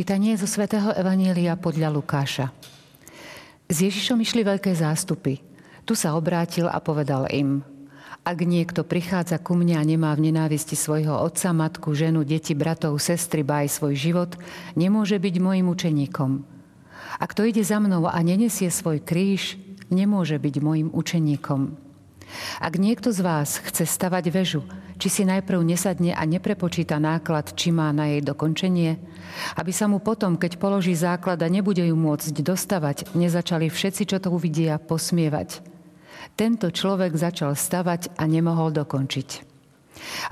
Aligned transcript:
Čítanie 0.00 0.32
zo 0.32 0.48
svätého 0.48 0.96
Evanielia 0.96 1.60
podľa 1.60 1.92
Lukáša. 1.92 2.48
S 3.68 3.84
Ježišom 3.84 4.16
išli 4.24 4.40
veľké 4.40 4.72
zástupy. 4.72 5.44
Tu 5.84 5.92
sa 5.92 6.16
obrátil 6.16 6.72
a 6.72 6.80
povedal 6.80 7.28
im, 7.28 7.60
ak 8.24 8.40
niekto 8.40 8.80
prichádza 8.80 9.36
ku 9.36 9.52
mne 9.52 9.76
a 9.76 9.84
nemá 9.84 10.16
v 10.16 10.32
nenávisti 10.32 10.72
svojho 10.72 11.20
otca, 11.20 11.52
matku, 11.52 11.92
ženu, 11.92 12.24
deti, 12.24 12.56
bratov, 12.56 12.96
sestry, 12.96 13.44
ba 13.44 13.60
svoj 13.68 13.92
život, 13.92 14.40
nemôže 14.72 15.20
byť 15.20 15.36
môjim 15.36 15.68
učeníkom. 15.68 16.48
A 17.20 17.24
kto 17.28 17.44
ide 17.44 17.60
za 17.60 17.76
mnou 17.76 18.08
a 18.08 18.16
nenesie 18.24 18.72
svoj 18.72 19.04
kríž, 19.04 19.60
nemôže 19.92 20.40
byť 20.40 20.54
môjim 20.64 20.88
učeníkom. 20.96 21.76
Ak 22.56 22.80
niekto 22.80 23.12
z 23.12 23.20
vás 23.20 23.60
chce 23.60 23.84
stavať 23.84 24.32
väžu, 24.32 24.64
či 25.00 25.08
si 25.08 25.22
najprv 25.24 25.64
nesadne 25.64 26.12
a 26.12 26.22
neprepočíta 26.28 27.00
náklad, 27.00 27.56
či 27.56 27.72
má 27.72 27.88
na 27.90 28.12
jej 28.12 28.20
dokončenie, 28.20 29.00
aby 29.56 29.72
sa 29.72 29.88
mu 29.88 29.98
potom, 30.04 30.36
keď 30.36 30.60
položí 30.60 30.92
základ 30.92 31.40
a 31.40 31.48
nebude 31.48 31.80
ju 31.80 31.96
môcť 31.96 32.44
dostavať, 32.44 33.16
nezačali 33.16 33.72
všetci, 33.72 34.02
čo 34.04 34.20
to 34.20 34.28
uvidia, 34.28 34.76
posmievať. 34.76 35.64
Tento 36.36 36.68
človek 36.68 37.16
začal 37.16 37.56
stavať 37.56 38.20
a 38.20 38.28
nemohol 38.28 38.76
dokončiť. 38.76 39.48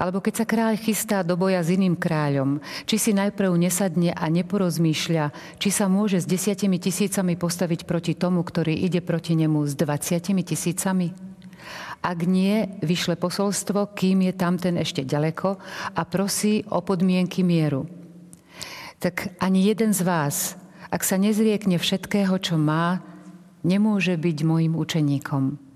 Alebo 0.01 0.25
keď 0.25 0.35
sa 0.45 0.47
kráľ 0.49 0.81
chystá 0.81 1.21
do 1.21 1.37
boja 1.37 1.61
s 1.61 1.73
iným 1.73 1.97
kráľom, 1.97 2.61
či 2.89 2.97
si 2.97 3.11
najprv 3.13 3.53
nesadne 3.57 4.17
a 4.17 4.25
neporozmýšľa, 4.29 5.59
či 5.61 5.69
sa 5.69 5.91
môže 5.91 6.25
s 6.25 6.27
desiatimi 6.29 6.81
tisícami 6.81 7.37
postaviť 7.37 7.85
proti 7.85 8.13
tomu, 8.17 8.41
ktorý 8.45 8.73
ide 8.73 9.05
proti 9.05 9.37
nemu 9.37 9.65
s 9.69 9.77
dvaciatimi 9.77 10.43
tisícami? 10.45 11.38
Ak 12.01 12.25
nie, 12.25 12.67
vyšle 12.81 13.19
posolstvo, 13.19 13.93
kým 13.93 14.25
je 14.27 14.33
tam 14.35 14.57
ten 14.57 14.79
ešte 14.81 15.05
ďaleko 15.05 15.59
a 15.95 16.01
prosí 16.09 16.65
o 16.71 16.81
podmienky 16.81 17.45
mieru. 17.45 17.85
Tak 18.99 19.39
ani 19.39 19.69
jeden 19.69 19.95
z 19.95 20.03
vás, 20.03 20.37
ak 20.89 21.05
sa 21.05 21.21
nezriekne 21.21 21.79
všetkého, 21.79 22.35
čo 22.41 22.57
má, 22.59 23.05
nemôže 23.63 24.17
byť 24.17 24.39
môjim 24.43 24.75
učeníkom. 24.75 25.68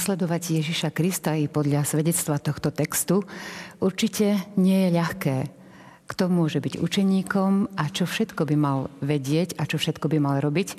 Nasledovať 0.00 0.64
Ježiša 0.64 0.96
Krista 0.96 1.36
i 1.36 1.44
podľa 1.44 1.84
svedectva 1.84 2.40
tohto 2.40 2.72
textu 2.72 3.20
určite 3.84 4.48
nie 4.56 4.88
je 4.88 4.96
ľahké. 4.96 5.36
Kto 6.08 6.32
môže 6.32 6.56
byť 6.56 6.80
učeníkom 6.80 7.76
a 7.76 7.84
čo 7.92 8.08
všetko 8.08 8.48
by 8.48 8.56
mal 8.56 8.88
vedieť 9.04 9.60
a 9.60 9.68
čo 9.68 9.76
všetko 9.76 10.08
by 10.08 10.16
mal 10.16 10.40
robiť. 10.40 10.72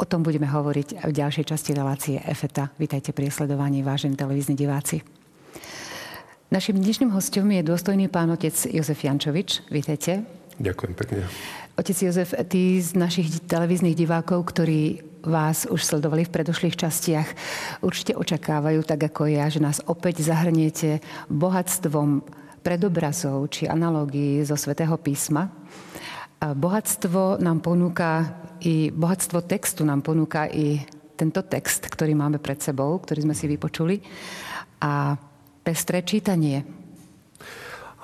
O 0.00 0.08
tom 0.08 0.24
budeme 0.24 0.48
hovoriť 0.48 1.04
v 1.04 1.12
ďalšej 1.12 1.44
časti 1.44 1.76
relácie 1.76 2.16
EFETA. 2.24 2.72
Vítajte 2.80 3.12
pri 3.12 3.28
sledovaní, 3.28 3.84
vážení 3.84 4.16
televízni 4.16 4.56
diváci. 4.56 5.04
Našim 6.48 6.80
dnešným 6.80 7.12
hostom 7.12 7.44
je 7.52 7.68
dôstojný 7.68 8.08
pán 8.08 8.32
otec 8.32 8.56
Jozef 8.72 9.04
Jančovič. 9.04 9.68
Vítajte. 9.68 10.24
Ďakujem 10.56 10.92
pekne. 10.96 11.28
Otec 11.76 12.00
Jozef, 12.00 12.32
tí 12.48 12.80
z 12.80 12.96
našich 12.96 13.28
televíznych 13.44 13.92
divákov, 13.92 14.48
ktorí 14.48 15.12
vás 15.24 15.66
už 15.66 15.80
sledovali 15.80 16.28
v 16.28 16.34
predošlých 16.34 16.76
častiach, 16.76 17.28
určite 17.80 18.16
očakávajú, 18.16 18.84
tak 18.84 19.12
ako 19.12 19.28
ja, 19.28 19.48
že 19.48 19.60
nás 19.60 19.80
opäť 19.88 20.24
zahrniete 20.24 21.00
bohatstvom 21.32 22.24
predobrazov 22.64 23.52
či 23.52 23.68
analógií 23.68 24.40
zo 24.44 24.56
svätého 24.56 24.96
písma. 24.96 25.48
A 26.40 26.52
bohatstvo 26.52 27.40
nám 27.40 27.64
ponúka 27.64 28.40
i 28.64 28.88
bohatstvo 28.88 29.44
textu 29.44 29.84
nám 29.84 30.00
ponúka 30.00 30.48
i 30.48 30.80
tento 31.14 31.44
text, 31.44 31.88
ktorý 31.88 32.16
máme 32.16 32.40
pred 32.40 32.58
sebou, 32.58 32.96
ktorý 33.00 33.28
sme 33.28 33.34
si 33.36 33.46
vypočuli. 33.48 34.00
A 34.80 35.16
pestré 35.64 36.04
čítanie, 36.04 36.84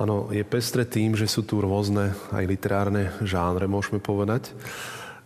Áno, 0.00 0.32
je 0.32 0.40
pestre 0.48 0.88
tým, 0.88 1.12
že 1.12 1.28
sú 1.28 1.44
tu 1.44 1.60
rôzne 1.60 2.16
aj 2.32 2.48
literárne 2.48 3.12
žánre, 3.20 3.68
môžeme 3.68 4.00
povedať. 4.00 4.48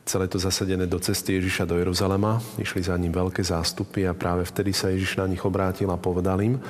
Celé 0.05 0.29
to 0.29 0.37
zasadené 0.37 0.85
do 0.85 1.01
cesty 1.01 1.41
Ježiša 1.41 1.65
do 1.65 1.81
Jeruzalema. 1.81 2.37
Išli 2.61 2.85
za 2.85 2.93
ním 3.01 3.09
veľké 3.09 3.41
zástupy 3.41 4.05
a 4.05 4.13
práve 4.13 4.45
vtedy 4.45 4.77
sa 4.77 4.93
Ježiš 4.93 5.17
na 5.17 5.25
nich 5.25 5.41
obrátil 5.41 5.89
a 5.89 5.97
povedal 5.97 6.45
im. 6.45 6.61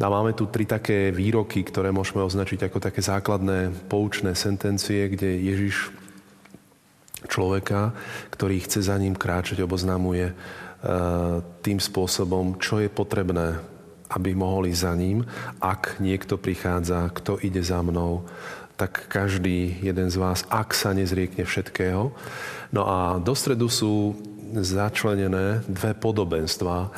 A 0.00 0.06
máme 0.08 0.32
tu 0.32 0.48
tri 0.48 0.64
také 0.64 1.12
výroky, 1.12 1.62
ktoré 1.62 1.92
môžeme 1.92 2.24
označiť 2.24 2.66
ako 2.66 2.78
také 2.80 3.04
základné 3.04 3.86
poučné 3.86 4.32
sentencie, 4.32 5.12
kde 5.12 5.38
Ježiš 5.44 5.92
človeka, 7.28 7.92
ktorý 8.32 8.64
chce 8.64 8.80
za 8.80 8.96
ním 8.96 9.14
kráčať, 9.14 9.60
oboznamuje 9.60 10.32
e, 10.32 10.34
tým 11.62 11.78
spôsobom, 11.78 12.58
čo 12.58 12.80
je 12.80 12.88
potrebné 12.88 13.60
aby 14.14 14.30
mohol 14.36 14.70
ísť 14.70 14.82
za 14.84 14.94
ním. 14.94 15.26
Ak 15.58 15.98
niekto 15.98 16.38
prichádza, 16.38 17.10
kto 17.10 17.42
ide 17.42 17.58
za 17.66 17.82
mnou, 17.82 18.22
tak 18.74 19.06
každý 19.06 19.78
jeden 19.82 20.10
z 20.10 20.16
vás, 20.18 20.42
ak 20.50 20.74
sa 20.74 20.90
nezriekne 20.90 21.46
všetkého. 21.46 22.10
No 22.74 22.82
a 22.86 23.22
do 23.22 23.34
stredu 23.38 23.70
sú 23.70 24.18
začlenené 24.54 25.62
dve 25.66 25.94
podobenstva. 25.94 26.90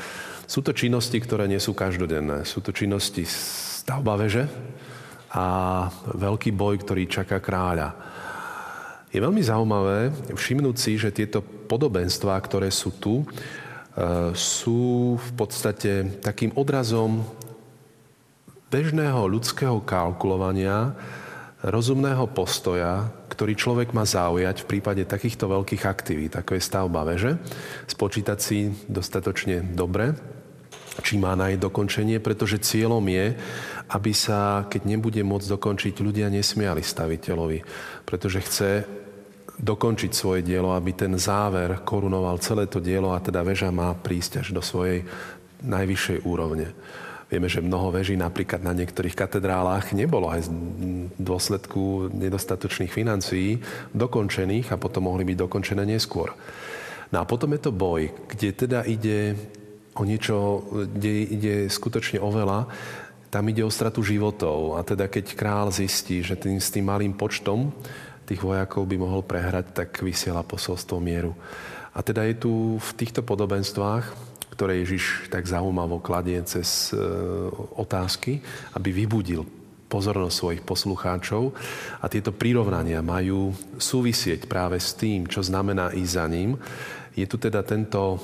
Sú 0.48 0.64
to 0.64 0.72
činnosti, 0.72 1.20
ktoré 1.20 1.44
nie 1.48 1.60
sú 1.60 1.76
každodenné. 1.76 2.48
Sú 2.48 2.64
to 2.64 2.72
činnosti 2.72 3.28
stavba 3.28 4.16
veže 4.16 4.48
a 5.32 5.46
veľký 6.16 6.54
boj, 6.56 6.80
ktorý 6.80 7.04
čaká 7.10 7.42
kráľa. 7.42 7.92
Je 9.12 9.20
veľmi 9.20 9.40
zaujímavé 9.40 10.12
všimnúť 10.32 10.76
si, 10.76 10.96
že 11.00 11.12
tieto 11.12 11.40
podobenstvá, 11.44 12.36
ktoré 12.40 12.68
sú 12.72 12.92
tu, 12.96 13.24
sú 14.36 15.16
v 15.16 15.30
podstate 15.36 16.20
takým 16.20 16.52
odrazom 16.52 17.24
bežného 18.68 19.24
ľudského 19.24 19.80
kalkulovania, 19.80 20.92
rozumného 21.64 22.28
postoja, 22.32 23.08
ktorý 23.32 23.56
človek 23.56 23.96
má 23.96 24.04
zaujať 24.04 24.64
v 24.64 24.68
prípade 24.76 25.02
takýchto 25.08 25.48
veľkých 25.48 25.84
aktivít, 25.88 26.32
ako 26.36 26.56
je 26.56 26.62
stavba 26.62 27.04
veže, 27.08 27.40
spočítať 27.88 28.38
si 28.40 28.68
dostatočne 28.88 29.64
dobre, 29.72 30.12
či 31.00 31.20
má 31.20 31.36
na 31.36 31.52
jej 31.52 31.60
dokončenie, 31.60 32.20
pretože 32.20 32.60
cieľom 32.60 33.04
je, 33.08 33.36
aby 33.92 34.12
sa, 34.16 34.64
keď 34.68 34.82
nebude 34.88 35.20
môcť 35.20 35.48
dokončiť, 35.52 35.94
ľudia 36.00 36.28
nesmiali 36.32 36.80
staviteľovi, 36.80 37.58
pretože 38.08 38.40
chce 38.44 38.70
dokončiť 39.56 40.12
svoje 40.12 40.44
dielo, 40.44 40.76
aby 40.76 40.92
ten 40.92 41.16
záver 41.16 41.80
korunoval 41.84 42.36
celé 42.44 42.68
to 42.68 42.80
dielo 42.80 43.16
a 43.16 43.20
teda 43.24 43.40
väža 43.40 43.72
má 43.72 43.92
prísť 43.96 44.44
až 44.44 44.52
do 44.52 44.60
svojej 44.60 45.08
najvyššej 45.64 46.18
úrovne. 46.28 46.76
Vieme, 47.26 47.50
že 47.50 47.58
mnoho 47.58 47.90
veží 47.90 48.14
napríklad 48.14 48.62
na 48.62 48.70
niektorých 48.70 49.18
katedrálach 49.18 49.90
nebolo 49.90 50.30
aj 50.30 50.46
z 50.46 50.50
dôsledku 51.18 52.14
nedostatočných 52.14 52.92
financií 52.92 53.58
dokončených 53.90 54.70
a 54.70 54.78
potom 54.78 55.10
mohli 55.10 55.26
byť 55.26 55.36
dokončené 55.42 55.82
neskôr. 55.82 56.30
No 57.10 57.22
a 57.22 57.24
potom 57.26 57.50
je 57.54 57.60
to 57.66 57.74
boj, 57.74 58.14
kde 58.30 58.48
teda 58.54 58.86
ide 58.86 59.34
o 59.98 60.06
niečo, 60.06 60.62
kde 60.70 61.12
ide 61.26 61.54
skutočne 61.66 62.22
o 62.22 62.30
veľa, 62.30 62.70
tam 63.26 63.44
ide 63.50 63.66
o 63.66 63.74
stratu 63.74 64.06
životov. 64.06 64.78
A 64.78 64.86
teda 64.86 65.10
keď 65.10 65.34
král 65.34 65.74
zistí, 65.74 66.22
že 66.22 66.38
tým, 66.38 66.62
s 66.62 66.70
tým 66.70 66.86
malým 66.86 67.10
počtom 67.10 67.74
tých 68.26 68.42
vojakov 68.42 68.86
by 68.86 68.96
mohol 68.98 69.22
prehrať, 69.26 69.74
tak 69.74 69.90
vysiela 70.02 70.46
posolstvo 70.46 70.98
mieru. 71.02 71.34
A 71.90 72.02
teda 72.06 72.22
je 72.26 72.38
tu 72.38 72.52
v 72.76 72.90
týchto 72.98 73.22
podobenstvách, 73.22 74.04
ktoré 74.56 74.80
Ježiš 74.80 75.28
tak 75.28 75.44
zaujímavo 75.44 76.00
kladie 76.00 76.40
cez 76.48 76.90
e, 76.90 76.98
otázky, 77.76 78.40
aby 78.72 79.04
vybudil 79.04 79.44
pozornosť 79.86 80.34
svojich 80.34 80.62
poslucháčov 80.66 81.54
a 82.02 82.06
tieto 82.08 82.34
prirovnania 82.34 83.04
majú 83.04 83.54
súvisieť 83.78 84.50
práve 84.50 84.80
s 84.82 84.96
tým, 84.96 85.30
čo 85.30 85.44
znamená 85.44 85.94
ísť 85.94 86.12
za 86.16 86.26
ním. 86.26 86.50
Je 87.14 87.28
tu 87.28 87.38
teda 87.38 87.62
tento 87.62 88.18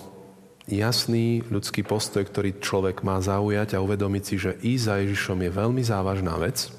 jasný 0.67 1.45
ľudský 1.53 1.87
postoj, 1.87 2.27
ktorý 2.27 2.59
človek 2.59 3.05
má 3.07 3.21
zaujať 3.23 3.77
a 3.77 3.83
uvedomiť 3.85 4.23
si, 4.25 4.37
že 4.41 4.59
ísť 4.59 4.85
za 4.85 4.95
Ježišom 5.05 5.39
je 5.39 5.51
veľmi 5.53 5.83
závažná 5.85 6.35
vec. 6.41 6.73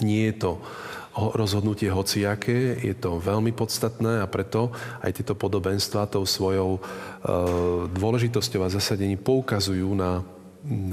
Nie 0.00 0.32
je 0.32 0.36
to 0.40 0.52
rozhodnutie 1.12 1.92
hociaké, 1.92 2.80
je 2.80 2.96
to 2.96 3.20
veľmi 3.20 3.52
podstatné 3.52 4.24
a 4.24 4.26
preto 4.26 4.72
aj 5.04 5.20
tieto 5.20 5.36
podobenstva 5.36 6.08
tou 6.08 6.24
svojou 6.24 6.76
e, 6.76 6.80
dôležitosťou 7.92 8.64
a 8.64 8.72
zasadením 8.72 9.20
poukazujú 9.20 9.92
na 9.92 10.24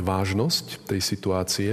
vážnosť 0.01 0.89
tej 0.89 0.99
situácie 0.99 1.71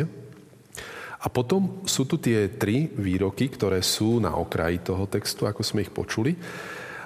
A 1.16 1.32
potom 1.32 1.82
sú 1.88 2.06
tu 2.06 2.22
tie 2.22 2.46
tri 2.46 2.86
výroky, 2.86 3.50
ktoré 3.50 3.82
sú 3.82 4.22
na 4.22 4.38
okraji 4.38 4.78
toho 4.78 5.10
textu, 5.10 5.42
ako 5.48 5.66
sme 5.66 5.82
ich 5.82 5.90
počuli. 5.90 6.38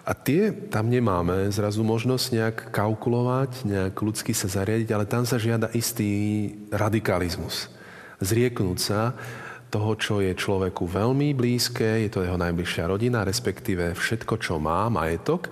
A 0.05 0.13
tie 0.13 0.53
tam 0.53 0.93
nemáme 0.93 1.49
zrazu 1.49 1.81
možnosť 1.81 2.27
nejak 2.37 2.57
kalkulovať, 2.69 3.65
nejak 3.65 3.97
ľudsky 3.97 4.37
sa 4.37 4.51
zariadiť, 4.51 4.93
ale 4.93 5.09
tam 5.09 5.25
sa 5.25 5.41
žiada 5.41 5.73
istý 5.73 6.53
radikalizmus. 6.69 7.73
Zrieknúť 8.21 8.79
sa 8.83 9.17
toho, 9.71 9.95
čo 9.95 10.19
je 10.19 10.35
človeku 10.35 10.85
veľmi 10.85 11.31
blízke, 11.33 12.03
je 12.05 12.11
to 12.11 12.27
jeho 12.27 12.35
najbližšia 12.35 12.91
rodina, 12.91 13.23
respektíve 13.23 13.95
všetko, 13.95 14.35
čo 14.43 14.59
má, 14.59 14.91
majetok, 14.91 15.47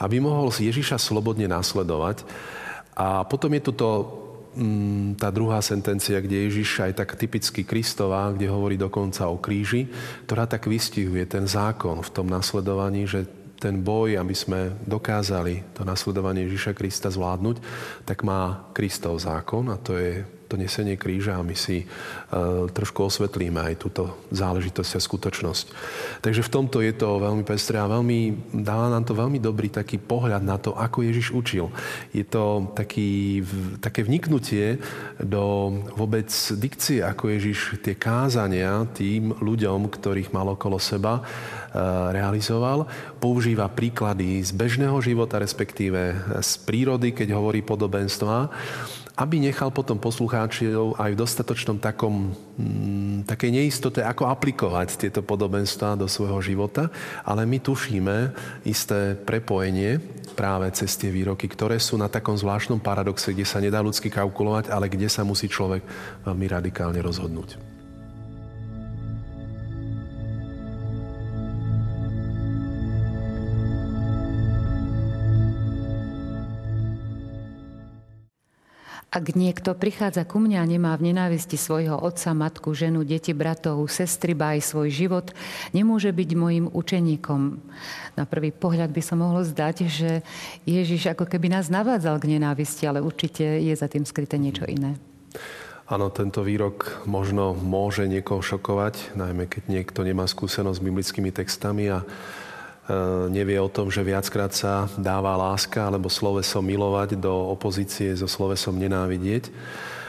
aby 0.00 0.18
mohol 0.18 0.48
Ježiša 0.48 0.96
slobodne 0.96 1.44
nasledovať. 1.44 2.24
A 2.96 3.28
potom 3.28 3.52
je 3.52 3.62
tu 3.62 3.72
to, 3.76 3.90
mm, 4.56 5.20
tá 5.20 5.28
druhá 5.28 5.60
sentencia, 5.60 6.18
kde 6.18 6.48
Ježiš 6.48 6.80
aj 6.82 6.92
tak 7.04 7.14
typicky 7.14 7.62
Kristová, 7.62 8.32
kde 8.32 8.48
hovorí 8.48 8.80
dokonca 8.80 9.28
o 9.28 9.36
kríži, 9.36 9.86
ktorá 10.24 10.48
tak 10.48 10.66
vystihuje 10.66 11.28
ten 11.28 11.44
zákon 11.44 12.00
v 12.00 12.10
tom 12.10 12.26
nasledovaní, 12.26 13.04
že 13.04 13.28
ten 13.58 13.82
boj, 13.82 14.16
aby 14.16 14.34
sme 14.34 14.78
dokázali 14.86 15.74
to 15.74 15.82
nasledovanie 15.82 16.46
Ježiša 16.46 16.72
Krista 16.78 17.10
zvládnuť, 17.10 17.58
tak 18.06 18.22
má 18.22 18.70
Kristov 18.70 19.18
zákon 19.18 19.66
a 19.74 19.76
to 19.76 19.98
je 19.98 20.37
to 20.48 20.56
nesenie 20.56 20.96
kríža 20.96 21.36
a 21.36 21.44
my 21.44 21.52
si 21.52 21.84
uh, 21.84 22.64
trošku 22.72 23.04
osvetlíme 23.04 23.60
aj 23.60 23.74
túto 23.76 24.16
záležitosť 24.32 24.96
a 24.96 25.00
skutočnosť. 25.04 25.66
Takže 26.24 26.40
v 26.40 26.52
tomto 26.52 26.80
je 26.80 26.96
to 26.96 27.20
veľmi 27.20 27.44
pestré 27.44 27.76
a 27.76 27.86
veľmi, 27.86 28.50
dáva 28.64 28.88
nám 28.88 29.04
to 29.04 29.12
veľmi 29.12 29.36
dobrý 29.36 29.68
taký 29.68 30.00
pohľad 30.00 30.40
na 30.40 30.56
to, 30.56 30.72
ako 30.72 31.04
Ježiš 31.04 31.36
učil. 31.36 31.68
Je 32.16 32.24
to 32.24 32.72
taký, 32.72 33.44
také 33.84 34.00
vniknutie 34.02 34.80
do 35.20 35.76
vôbec 35.92 36.32
dikcie, 36.56 37.04
ako 37.04 37.28
Ježiš 37.36 37.84
tie 37.84 37.94
kázania 37.94 38.88
tým 38.96 39.36
ľuďom, 39.36 39.92
ktorých 39.92 40.32
mal 40.32 40.56
okolo 40.56 40.80
seba, 40.80 41.20
uh, 41.20 42.08
realizoval. 42.10 42.88
Používa 43.20 43.68
príklady 43.68 44.40
z 44.40 44.56
bežného 44.56 44.96
života, 45.04 45.36
respektíve 45.36 46.16
z 46.40 46.52
prírody, 46.64 47.12
keď 47.12 47.36
hovorí 47.36 47.60
podobenstva 47.60 48.48
aby 49.18 49.42
nechal 49.42 49.74
potom 49.74 49.98
poslucháčov 49.98 50.94
aj 50.94 51.10
v 51.10 51.20
dostatočnom 51.20 51.82
takom, 51.82 52.30
mm, 52.54 53.26
takej 53.26 53.50
neistote, 53.50 53.98
ako 53.98 54.30
aplikovať 54.30 54.94
tieto 54.94 55.26
podobenstvá 55.26 55.98
do 55.98 56.06
svojho 56.06 56.38
života, 56.38 56.86
ale 57.26 57.42
my 57.42 57.58
tušíme 57.58 58.16
isté 58.62 59.18
prepojenie 59.18 59.98
práve 60.38 60.70
cez 60.70 60.94
tie 60.94 61.10
výroky, 61.10 61.50
ktoré 61.50 61.82
sú 61.82 61.98
na 61.98 62.06
takom 62.06 62.38
zvláštnom 62.38 62.78
paradoxe, 62.78 63.34
kde 63.34 63.42
sa 63.42 63.58
nedá 63.58 63.82
ľudsky 63.82 64.06
kalkulovať, 64.06 64.70
ale 64.70 64.86
kde 64.86 65.10
sa 65.10 65.26
musí 65.26 65.50
človek 65.50 65.82
veľmi 66.22 66.46
radikálne 66.46 67.02
rozhodnúť. 67.02 67.67
Ak 79.08 79.32
niekto 79.32 79.72
prichádza 79.72 80.28
ku 80.28 80.36
mňa 80.36 80.60
a 80.60 80.68
nemá 80.68 80.92
v 81.00 81.08
nenávisti 81.12 81.56
svojho 81.56 81.96
otca, 81.96 82.36
matku, 82.36 82.76
ženu, 82.76 83.08
deti, 83.08 83.32
bratov, 83.32 83.80
sestry, 83.88 84.36
ba 84.36 84.52
aj 84.52 84.68
svoj 84.68 84.92
život, 84.92 85.32
nemôže 85.72 86.12
byť 86.12 86.30
môjim 86.36 86.68
učeníkom. 86.68 87.40
Na 88.20 88.28
prvý 88.28 88.52
pohľad 88.52 88.92
by 88.92 89.00
sa 89.00 89.16
mohlo 89.16 89.40
zdať, 89.40 89.76
že 89.88 90.20
Ježiš 90.68 91.16
ako 91.16 91.24
keby 91.24 91.56
nás 91.56 91.72
navádzal 91.72 92.20
k 92.20 92.36
nenávisti, 92.36 92.84
ale 92.84 93.00
určite 93.00 93.64
je 93.64 93.72
za 93.72 93.88
tým 93.88 94.04
skryté 94.04 94.36
niečo 94.36 94.68
iné. 94.68 95.00
Áno, 95.88 96.12
tento 96.12 96.44
výrok 96.44 97.00
možno 97.08 97.56
môže 97.56 98.04
niekoho 98.04 98.44
šokovať, 98.44 99.16
najmä 99.16 99.48
keď 99.48 99.72
niekto 99.72 100.04
nemá 100.04 100.28
skúsenosť 100.28 100.76
s 100.76 100.84
biblickými 100.84 101.32
textami 101.32 101.88
a 101.88 102.04
nevie 103.28 103.60
o 103.60 103.68
tom, 103.68 103.92
že 103.92 104.00
viackrát 104.00 104.52
sa 104.56 104.88
dáva 104.96 105.36
láska 105.36 105.86
alebo 105.86 106.08
sloveso 106.08 106.64
milovať 106.64 107.20
do 107.20 107.32
opozície 107.52 108.16
so 108.16 108.24
slovesom 108.24 108.76
nenávidieť. 108.80 109.52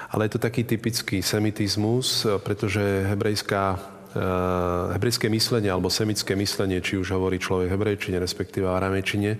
Ale 0.09 0.25
je 0.25 0.33
to 0.33 0.41
taký 0.41 0.65
typický 0.65 1.21
semitizmus, 1.21 2.25
pretože 2.41 2.81
hebrejská 3.05 3.98
hebrejské 4.09 5.29
myslenie 5.29 5.69
alebo 5.69 5.93
semické 5.93 6.33
myslenie, 6.33 6.81
či 6.81 6.97
už 6.97 7.13
hovorí 7.13 7.37
človek 7.37 7.69
hebrejčine, 7.69 8.17
respektíve 8.17 8.65
aramečine, 8.65 9.37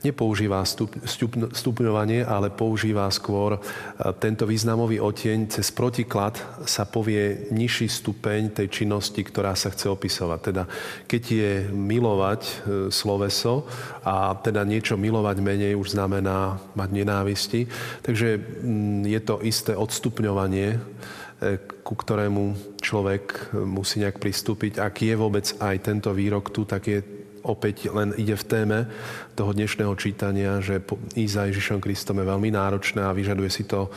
nepoužíva 0.00 0.64
stup, 0.64 0.96
stup, 1.04 1.36
stupňovanie, 1.52 2.24
ale 2.24 2.48
používa 2.48 3.04
skôr 3.12 3.60
eh, 3.60 3.60
tento 4.16 4.48
významový 4.48 5.04
oteň. 5.04 5.60
Cez 5.60 5.68
protiklad 5.68 6.40
sa 6.64 6.88
povie 6.88 7.52
nižší 7.52 7.92
stupeň 7.92 8.56
tej 8.56 8.72
činnosti, 8.72 9.20
ktorá 9.20 9.52
sa 9.52 9.68
chce 9.68 9.92
opisovať. 9.92 10.38
Teda 10.40 10.64
keď 11.04 11.22
je 11.28 11.52
milovať 11.76 12.40
eh, 12.40 12.52
sloveso 12.88 13.68
a 14.00 14.32
teda 14.40 14.64
niečo 14.64 14.96
milovať 14.96 15.44
menej 15.44 15.76
už 15.76 15.92
znamená 15.92 16.56
mať 16.72 16.88
nenávisti. 16.88 17.60
Takže 18.00 18.40
mm, 18.40 19.12
je 19.12 19.20
to 19.20 19.44
isté 19.44 19.76
odstupňovanie 19.76 20.80
ku 21.84 21.94
ktorému 21.94 22.76
človek 22.80 23.24
e, 23.52 23.60
musí 23.60 24.00
nejak 24.00 24.16
pristúpiť. 24.16 24.80
Ak 24.80 25.04
je 25.04 25.12
vôbec 25.12 25.44
aj 25.60 25.76
tento 25.84 26.10
výrok 26.16 26.48
tu, 26.48 26.64
tak 26.64 26.88
je 26.88 27.04
opäť 27.46 27.94
len 27.94 28.10
ide 28.18 28.34
v 28.34 28.48
téme 28.48 28.78
toho 29.38 29.54
dnešného 29.54 29.94
čítania, 29.94 30.58
že 30.58 30.82
ísť 31.14 31.32
za 31.32 31.42
Ježišom 31.46 31.78
Kristom 31.78 32.18
je 32.18 32.26
veľmi 32.26 32.50
náročné 32.50 33.06
a 33.06 33.14
vyžaduje 33.14 33.50
si 33.52 33.68
to 33.68 33.86
e, 33.86 33.90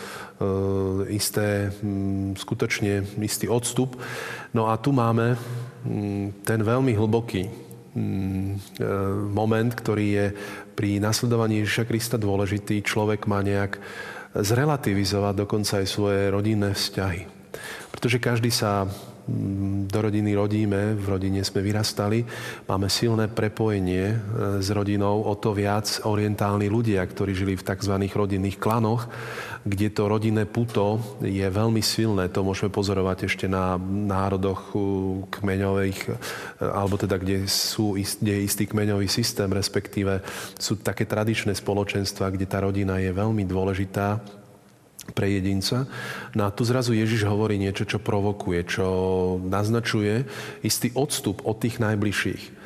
isté, 1.15 1.73
m, 1.81 2.37
skutočne 2.37 3.07
istý 3.23 3.49
odstup. 3.49 3.97
No 4.53 4.69
a 4.69 4.77
tu 4.77 4.93
máme 4.93 5.33
m, 5.87 6.29
ten 6.45 6.61
veľmi 6.61 6.93
hlboký 6.93 7.49
m, 7.97 8.59
e, 8.77 8.85
moment, 9.33 9.71
ktorý 9.73 10.05
je 10.13 10.25
pri 10.77 11.01
nasledovaní 11.01 11.65
Ježiša 11.65 11.87
Krista 11.89 12.17
dôležitý. 12.21 12.85
Človek 12.85 13.25
má 13.25 13.41
nejak 13.41 13.81
zrelativizovať 14.33 15.33
dokonca 15.33 15.81
aj 15.81 15.87
svoje 15.89 16.29
rodinné 16.29 16.77
vzťahy. 16.77 17.25
Pretože 17.89 18.21
každý 18.21 18.53
sa 18.53 18.85
do 19.89 19.99
rodiny 20.01 20.35
rodíme, 20.37 20.93
v 20.97 21.05
rodine 21.05 21.41
sme 21.45 21.65
vyrastali, 21.65 22.25
máme 22.69 22.89
silné 22.89 23.29
prepojenie 23.29 24.05
e, 24.13 24.17
s 24.61 24.69
rodinou, 24.73 25.25
o 25.25 25.33
to 25.37 25.53
viac 25.53 26.01
orientálni 26.05 26.69
ľudia, 26.69 27.01
ktorí 27.05 27.33
žili 27.33 27.53
v 27.57 27.65
tzv. 27.65 27.93
rodinných 28.09 28.57
klanoch, 28.57 29.09
kde 29.65 29.91
to 29.91 30.07
rodinné 30.07 30.47
puto 30.47 31.01
je 31.19 31.43
veľmi 31.43 31.83
silné. 31.83 32.31
To 32.31 32.45
môžeme 32.45 32.71
pozorovať 32.71 33.27
ešte 33.27 33.45
na 33.45 33.75
národoch 33.81 34.73
kmeňových, 35.29 35.99
e, 36.09 36.11
alebo 36.63 36.97
teda, 36.97 37.17
kde, 37.17 37.45
sú, 37.49 37.97
kde 37.97 38.33
je 38.39 38.45
istý 38.45 38.65
kmeňový 38.65 39.09
systém, 39.09 39.49
respektíve 39.49 40.21
sú 40.57 40.79
také 40.79 41.05
tradičné 41.05 41.53
spoločenstva, 41.53 42.33
kde 42.33 42.45
tá 42.45 42.61
rodina 42.63 42.97
je 42.97 43.11
veľmi 43.13 43.43
dôležitá 43.45 44.38
pre 45.11 45.29
jedinca. 45.29 45.89
No 46.33 46.47
a 46.47 46.53
tu 46.53 46.63
zrazu 46.65 46.95
Ježiš 46.95 47.25
hovorí 47.25 47.57
niečo, 47.59 47.85
čo 47.85 47.99
provokuje, 48.01 48.65
čo 48.67 48.87
naznačuje 49.41 50.25
istý 50.63 50.93
odstup 50.95 51.43
od 51.43 51.59
tých 51.61 51.81
najbližších. 51.81 52.59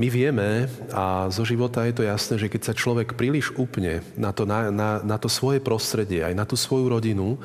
My 0.00 0.08
vieme, 0.08 0.72
a 0.90 1.28
zo 1.28 1.44
života 1.44 1.84
je 1.84 1.94
to 1.94 2.02
jasné, 2.02 2.40
že 2.40 2.48
keď 2.48 2.62
sa 2.64 2.74
človek 2.74 3.12
príliš 3.12 3.52
upne 3.60 4.00
na 4.16 4.32
to, 4.32 4.48
na, 4.48 4.72
na, 4.72 5.04
na 5.04 5.16
to 5.20 5.28
svoje 5.28 5.60
prostredie, 5.60 6.24
aj 6.24 6.32
na 6.32 6.48
tú 6.48 6.56
svoju 6.56 6.88
rodinu, 6.88 7.36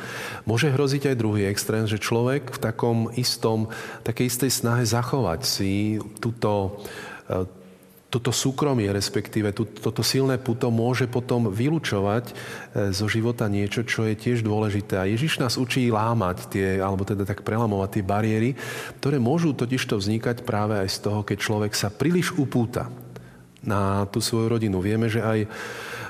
môže 0.47 0.71
hroziť 0.71 1.11
aj 1.11 1.19
druhý 1.19 1.43
extrém, 1.51 1.83
že 1.83 1.99
človek 1.99 2.55
v 2.55 2.59
takom 2.63 3.11
istom, 3.19 3.67
takej 4.07 4.31
istej 4.31 4.51
snahe 4.63 4.87
zachovať 4.87 5.43
si 5.43 5.99
túto, 6.23 6.79
toto 8.07 8.31
súkromie, 8.31 8.87
respektíve 8.87 9.51
toto 9.51 9.99
silné 9.99 10.39
puto 10.39 10.71
môže 10.71 11.11
potom 11.11 11.51
vylúčovať 11.51 12.25
e, 12.31 12.33
zo 12.95 13.11
života 13.11 13.51
niečo, 13.51 13.83
čo 13.83 14.07
je 14.07 14.15
tiež 14.15 14.47
dôležité. 14.47 14.95
A 14.95 15.09
Ježiš 15.11 15.43
nás 15.43 15.59
učí 15.59 15.91
lámať 15.91 16.37
tie, 16.47 16.67
alebo 16.79 17.03
teda 17.03 17.27
tak 17.27 17.43
prelamovať 17.43 17.99
tie 17.99 18.03
bariéry, 18.07 18.49
ktoré 19.03 19.19
môžu 19.19 19.51
totižto 19.51 19.99
vznikať 19.99 20.47
práve 20.47 20.79
aj 20.79 20.87
z 20.87 20.97
toho, 21.03 21.19
keď 21.27 21.37
človek 21.37 21.73
sa 21.75 21.91
príliš 21.91 22.31
upúta 22.39 22.87
na 23.59 24.07
tú 24.07 24.23
svoju 24.23 24.55
rodinu. 24.55 24.79
Vieme, 24.79 25.11
že 25.11 25.19
aj 25.19 25.39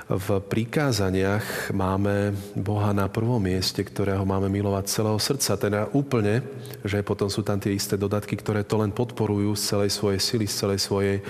v 0.08 0.40
prikázaniach 0.40 1.68
máme 1.76 2.32
Boha 2.56 2.96
na 2.96 3.12
prvom 3.12 3.36
mieste, 3.36 3.84
ktorého 3.84 4.24
máme 4.24 4.48
milovať 4.48 4.84
celého 4.88 5.20
srdca, 5.20 5.60
teda 5.60 5.80
úplne, 5.92 6.40
že 6.80 7.04
potom 7.04 7.28
sú 7.28 7.44
tam 7.44 7.60
tie 7.60 7.76
isté 7.76 8.00
dodatky, 8.00 8.40
ktoré 8.40 8.64
to 8.64 8.80
len 8.80 8.88
podporujú 8.88 9.52
z 9.52 9.62
celej 9.76 9.90
svojej 9.92 10.20
sily, 10.24 10.46
z 10.48 10.54
celej 10.64 10.80
svojej 10.80 11.16
e, 11.20 11.22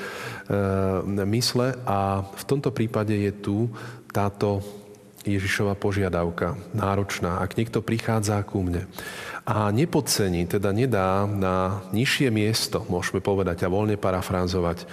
mysle. 1.27 1.75
A 1.91 2.23
v 2.23 2.45
tomto 2.47 2.71
prípade 2.71 3.19
je 3.19 3.35
tu 3.35 3.67
táto 4.15 4.63
Ježišova 5.37 5.77
požiadavka, 5.77 6.57
náročná. 6.73 7.45
Ak 7.45 7.61
niekto 7.61 7.85
prichádza 7.85 8.41
ku 8.47 8.65
mne 8.65 8.89
a 9.49 9.73
nepodcení, 9.73 10.45
teda 10.45 10.77
nedá 10.77 11.25
na 11.25 11.81
nižšie 11.97 12.29
miesto, 12.29 12.85
môžeme 12.93 13.25
povedať 13.25 13.65
a 13.65 13.73
voľne 13.73 13.97
parafrázovať, 13.97 14.85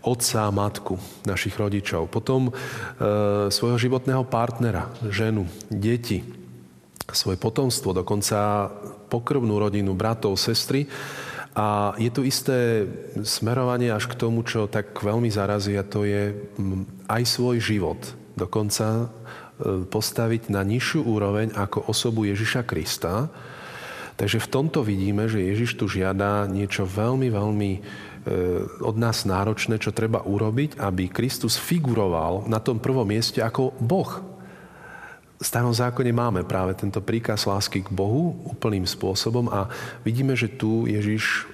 otca 0.00 0.48
a 0.48 0.50
matku 0.52 0.96
našich 1.28 1.52
rodičov, 1.60 2.08
potom 2.08 2.48
e, 2.48 2.52
svojho 3.52 3.76
životného 3.76 4.24
partnera, 4.24 4.88
ženu, 5.12 5.44
deti, 5.68 6.24
svoje 7.12 7.36
potomstvo, 7.36 7.92
dokonca 7.92 8.68
pokrvnú 9.12 9.60
rodinu, 9.60 9.92
bratov, 9.92 10.40
sestry. 10.40 10.88
A 11.52 11.92
je 11.98 12.08
tu 12.12 12.22
isté 12.22 12.86
smerovanie 13.24 13.90
až 13.90 14.06
k 14.08 14.14
tomu, 14.14 14.40
čo 14.46 14.70
tak 14.70 14.94
veľmi 14.94 15.28
zarazí, 15.32 15.74
a 15.74 15.84
to 15.84 16.08
je 16.08 16.32
aj 17.10 17.22
svoj 17.28 17.58
život. 17.58 17.98
Dokonca 18.38 19.10
postaviť 19.90 20.54
na 20.54 20.62
nižšiu 20.62 21.02
úroveň 21.02 21.54
ako 21.54 21.90
osobu 21.90 22.24
Ježiša 22.26 22.62
Krista. 22.62 23.26
Takže 24.18 24.42
v 24.42 24.50
tomto 24.50 24.82
vidíme, 24.82 25.30
že 25.30 25.38
Ježiš 25.38 25.78
tu 25.78 25.86
žiada 25.86 26.50
niečo 26.50 26.82
veľmi, 26.82 27.30
veľmi 27.30 27.70
e, 27.70 27.80
od 28.82 28.96
nás 28.98 29.22
náročné, 29.22 29.78
čo 29.78 29.94
treba 29.94 30.26
urobiť, 30.26 30.82
aby 30.82 31.06
Kristus 31.06 31.54
figuroval 31.54 32.50
na 32.50 32.58
tom 32.58 32.82
prvom 32.82 33.06
mieste 33.06 33.38
ako 33.38 33.78
Boh. 33.78 34.10
V 35.38 35.46
starom 35.46 35.70
zákone 35.70 36.10
máme 36.10 36.42
práve 36.42 36.74
tento 36.74 36.98
príkaz 36.98 37.46
lásky 37.46 37.86
k 37.86 37.94
Bohu 37.94 38.42
úplným 38.42 38.82
spôsobom 38.82 39.46
a 39.54 39.70
vidíme, 40.02 40.34
že 40.34 40.50
tu 40.50 40.90
Ježiš 40.90 41.46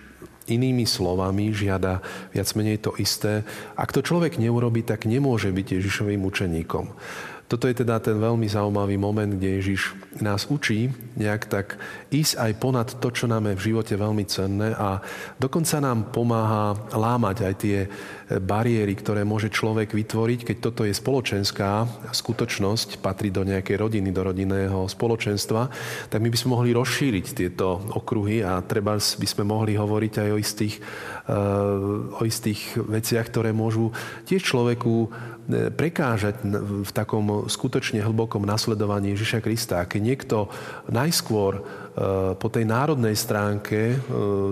inými 0.49 0.89
slovami 0.89 1.53
žiada 1.53 2.01
viac 2.33 2.49
menej 2.57 2.81
to 2.81 2.97
isté. 2.97 3.45
Ak 3.77 3.93
to 3.93 4.01
človek 4.01 4.41
neurobi, 4.41 4.81
tak 4.85 5.05
nemôže 5.05 5.53
byť 5.53 5.81
Ježišovým 5.81 6.21
učeníkom. 6.25 6.85
Toto 7.45 7.69
je 7.69 7.77
teda 7.77 8.01
ten 8.01 8.17
veľmi 8.17 8.49
zaujímavý 8.49 8.97
moment, 8.97 9.29
kde 9.29 9.61
Ježiš 9.61 9.93
nás 10.25 10.49
učí 10.49 10.89
nejak 11.19 11.47
tak 11.51 11.67
ísť 12.09 12.41
aj 12.41 12.53
ponad 12.57 12.89
to, 13.03 13.09
čo 13.13 13.29
nám 13.29 13.53
je 13.53 13.59
v 13.59 13.65
živote 13.71 13.95
veľmi 13.99 14.25
cenné 14.25 14.73
a 14.73 15.03
dokonca 15.37 15.77
nám 15.83 16.09
pomáha 16.15 16.73
lámať 16.95 17.37
aj 17.45 17.55
tie 17.61 17.79
bariéry, 18.41 18.97
ktoré 18.97 19.23
môže 19.27 19.53
človek 19.53 19.93
vytvoriť, 19.93 20.41
keď 20.49 20.57
toto 20.57 20.83
je 20.89 20.97
spoločenská 20.97 21.85
skutočnosť, 22.15 23.05
patrí 23.05 23.29
do 23.29 23.45
nejakej 23.45 23.77
rodiny, 23.77 24.09
do 24.09 24.23
rodinného 24.25 24.89
spoločenstva, 24.89 25.69
tak 26.09 26.21
my 26.25 26.33
by 26.33 26.39
sme 26.41 26.55
mohli 26.57 26.71
rozšíriť 26.73 27.27
tieto 27.37 27.77
okruhy 27.93 28.41
a 28.41 28.65
treba 28.65 28.97
by 28.97 29.29
sme 29.29 29.45
mohli 29.45 29.77
hovoriť 29.77 30.15
aj 30.25 30.29
o 30.33 30.41
istých, 30.41 30.75
eh, 30.81 32.17
o 32.17 32.23
istých 32.25 32.81
veciach, 32.81 33.29
ktoré 33.29 33.53
môžu 33.53 33.93
tiež 34.25 34.41
človeku 34.41 35.13
E, 35.15 35.34
prekážať 35.51 36.41
v 36.85 36.91
takom 36.91 37.45
skutočne 37.45 38.01
hlbokom 38.01 38.49
nasledovaní 38.49 39.13
Ježiša 39.13 39.45
Krista. 39.45 39.85
Keď 39.85 40.01
niekto 40.01 40.49
najskôr 40.89 41.61
e, 41.61 41.63
po 42.41 42.49
tej 42.49 42.65
národnej 42.65 43.13
stránke 43.13 43.93
e, 43.93 43.97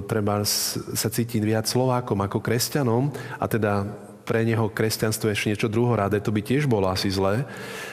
treba 0.04 0.44
sa 0.44 1.08
cítiť 1.08 1.40
viac 1.40 1.64
Slovákom 1.64 2.20
ako 2.20 2.44
kresťanom 2.44 3.08
a 3.40 3.44
teda 3.48 3.88
pre 4.22 4.46
neho 4.46 4.70
kresťanstvo 4.70 5.28
je 5.28 5.34
ešte 5.34 5.50
niečo 5.50 5.72
druhoráde, 5.72 6.22
to 6.22 6.30
by 6.30 6.44
tiež 6.44 6.70
bolo 6.70 6.86
asi 6.86 7.10
zlé. 7.10 7.42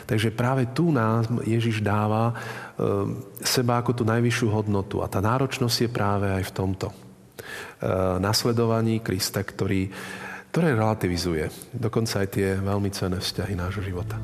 Takže 0.06 0.29
práve 0.29 0.70
tu 0.70 0.94
nám 0.94 1.41
Ježiš 1.41 1.82
dáva 1.82 2.38
seba 3.41 3.82
ako 3.82 3.98
tú 3.98 4.03
najvyššiu 4.06 4.48
hodnotu. 4.53 5.01
A 5.01 5.10
tá 5.10 5.25
náročnosť 5.25 5.77
je 5.84 5.89
práve 5.89 6.29
aj 6.29 6.46
v 6.46 6.53
tomto. 6.53 6.88
Nasledovaní 8.22 9.01
Krista, 9.01 9.41
ktorý 9.41 9.89
ktoré 10.60 10.75
relativizuje 10.75 11.48
dokonca 11.72 12.20
aj 12.20 12.36
tie 12.36 12.60
veľmi 12.60 12.92
cenné 12.92 13.16
vzťahy 13.24 13.56
nášho 13.56 13.80
života. 13.80 14.20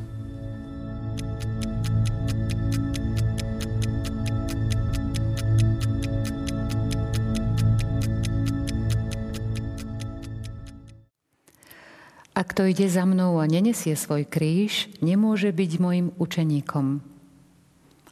Ak 12.35 12.51
to 12.51 12.67
ide 12.67 12.83
za 12.91 13.07
mnou 13.07 13.39
a 13.39 13.47
nenesie 13.47 13.95
svoj 13.95 14.27
kríž, 14.27 14.91
nemôže 14.99 15.55
byť 15.55 15.71
môjim 15.79 16.11
učeníkom. 16.19 16.99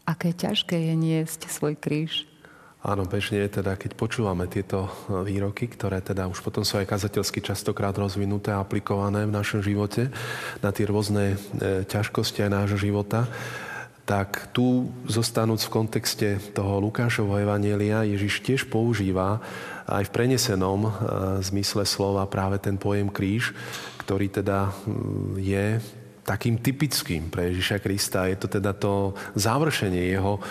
Aké 0.08 0.32
ťažké 0.32 0.80
je 0.80 0.96
niesť 0.96 1.52
svoj 1.52 1.76
kríž. 1.76 2.24
Áno, 2.84 3.08
bežne 3.08 3.48
teda, 3.48 3.80
keď 3.80 3.96
počúvame 3.96 4.44
tieto 4.52 4.92
e, 5.08 5.24
výroky, 5.24 5.72
ktoré 5.72 6.04
teda 6.04 6.28
už 6.28 6.44
potom 6.44 6.68
sú 6.68 6.76
aj 6.76 6.92
kazateľsky 6.92 7.40
častokrát 7.40 7.96
rozvinuté 7.96 8.52
a 8.52 8.60
aplikované 8.60 9.24
v 9.24 9.32
našom 9.32 9.64
živote 9.64 10.12
na 10.60 10.76
tie 10.76 10.84
rôzne 10.84 11.40
e, 11.64 11.88
ťažkosti 11.88 12.44
aj 12.44 12.52
nášho 12.52 12.76
života, 12.76 13.24
tak 14.04 14.52
tu 14.52 14.92
zostanúc 15.08 15.64
v 15.64 15.74
kontexte 15.80 16.30
toho 16.52 16.84
Lukášovho 16.84 17.40
evanielia 17.40 18.04
Ježiš 18.04 18.44
tiež 18.44 18.62
používa 18.68 19.40
aj 19.88 20.12
v 20.12 20.14
prenesenom 20.20 20.84
e, 20.84 20.92
zmysle 21.40 21.88
slova 21.88 22.28
práve 22.28 22.60
ten 22.60 22.76
pojem 22.76 23.08
kríž, 23.08 23.56
ktorý 24.04 24.28
teda 24.28 24.76
je 25.40 25.80
takým 26.28 26.60
typickým 26.60 27.32
pre 27.32 27.56
Ježiša 27.56 27.80
Krista. 27.80 28.28
Je 28.28 28.36
to 28.36 28.52
teda 28.52 28.76
to 28.76 29.16
završenie 29.40 30.12
jeho 30.20 30.44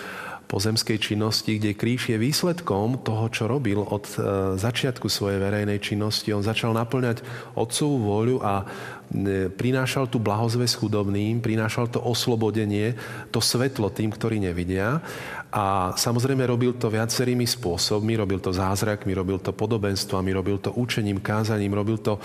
pozemskej 0.52 1.00
činnosti, 1.00 1.56
kde 1.56 1.72
kríž 1.72 2.12
je 2.12 2.20
výsledkom 2.20 3.00
toho, 3.00 3.32
čo 3.32 3.48
robil 3.48 3.80
od 3.80 4.04
e, 4.04 4.16
začiatku 4.60 5.08
svojej 5.08 5.40
verejnej 5.40 5.80
činnosti. 5.80 6.28
On 6.36 6.44
začal 6.44 6.76
naplňať 6.76 7.24
otcovú 7.56 7.96
vôľu 8.04 8.36
a 8.44 8.60
e, 8.60 9.48
prinášal 9.48 10.12
tu 10.12 10.20
blahozvesť 10.20 10.84
chudobným, 10.84 11.40
prinášal 11.40 11.88
to 11.88 12.04
oslobodenie, 12.04 12.92
to 13.32 13.40
svetlo 13.40 13.88
tým, 13.88 14.12
ktorí 14.12 14.44
nevidia. 14.44 15.00
A 15.48 15.96
samozrejme 15.96 16.44
robil 16.44 16.76
to 16.76 16.92
viacerými 16.92 17.48
spôsobmi, 17.48 18.12
robil 18.20 18.36
to 18.36 18.52
zázrakmi, 18.52 19.16
robil 19.16 19.40
to 19.40 19.56
podobenstvami, 19.56 20.36
robil 20.36 20.60
to 20.60 20.76
učením, 20.76 21.24
kázaním, 21.24 21.72
robil 21.72 21.96
to 21.96 22.20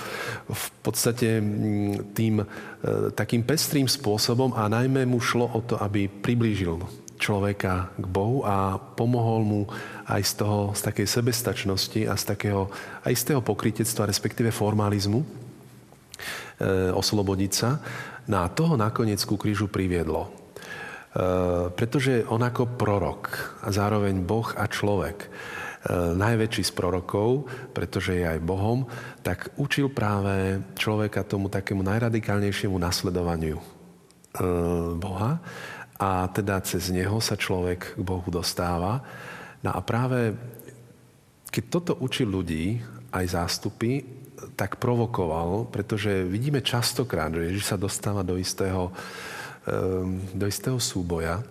v 0.52 0.68
podstate 0.84 1.40
tým 2.12 2.44
e, 2.44 2.46
takým 3.16 3.48
pestrým 3.48 3.88
spôsobom 3.88 4.52
a 4.52 4.68
najmä 4.68 5.08
mu 5.08 5.24
šlo 5.24 5.48
o 5.48 5.64
to, 5.64 5.80
aby 5.80 6.12
priblížil 6.12 7.07
človeka 7.18 7.92
k 7.98 8.06
Bohu 8.06 8.46
a 8.46 8.78
pomohol 8.78 9.42
mu 9.44 9.62
aj 10.08 10.22
z 10.24 10.34
toho, 10.46 10.60
z 10.72 10.82
takej 10.88 11.08
sebestačnosti 11.10 12.02
a 12.08 12.14
z 12.16 12.24
takého, 12.24 12.70
aj 13.04 13.14
z 13.18 13.24
toho 13.34 13.42
pokrytectva, 13.44 14.08
respektíve 14.08 14.54
formalizmu, 14.54 15.20
e, 15.20 15.28
oslobodiť 16.94 17.52
sa. 17.52 17.82
No 18.30 18.46
a 18.46 18.52
toho 18.54 18.78
nakoniec 18.78 19.20
ku 19.26 19.36
krížu 19.36 19.68
priviedlo. 19.68 20.28
E, 20.28 20.30
pretože 21.74 22.28
on 22.30 22.46
ako 22.46 22.78
prorok 22.78 23.58
a 23.66 23.74
zároveň 23.74 24.22
Boh 24.22 24.48
a 24.54 24.70
človek, 24.70 25.18
e, 25.26 25.30
najväčší 26.14 26.64
z 26.68 26.72
prorokov, 26.78 27.50
pretože 27.74 28.14
je 28.14 28.26
aj 28.28 28.46
Bohom, 28.46 28.86
tak 29.26 29.50
učil 29.58 29.90
práve 29.90 30.62
človeka 30.78 31.26
tomu 31.26 31.50
takému 31.50 31.82
najradikálnejšiemu 31.82 32.78
nasledovaniu 32.78 33.58
e, 33.58 33.66
Boha 35.00 35.42
a 35.98 36.30
teda 36.30 36.62
cez 36.62 36.94
neho 36.94 37.18
sa 37.18 37.34
človek 37.34 37.98
k 37.98 38.02
Bohu 38.02 38.30
dostáva. 38.30 39.02
No 39.66 39.74
a 39.74 39.82
práve 39.82 40.38
keď 41.50 41.64
toto 41.74 41.94
učil 41.98 42.30
ľudí, 42.30 42.78
aj 43.10 43.26
zástupy, 43.34 44.04
tak 44.54 44.78
provokoval, 44.78 45.66
pretože 45.74 46.28
vidíme 46.28 46.62
častokrát, 46.62 47.34
že 47.34 47.50
Ježiš 47.50 47.66
sa 47.74 47.78
dostáva 47.80 48.22
do 48.22 48.38
istého, 48.38 48.94
ehm, 49.66 50.22
do 50.38 50.46
istého 50.46 50.78
súboja 50.78 51.42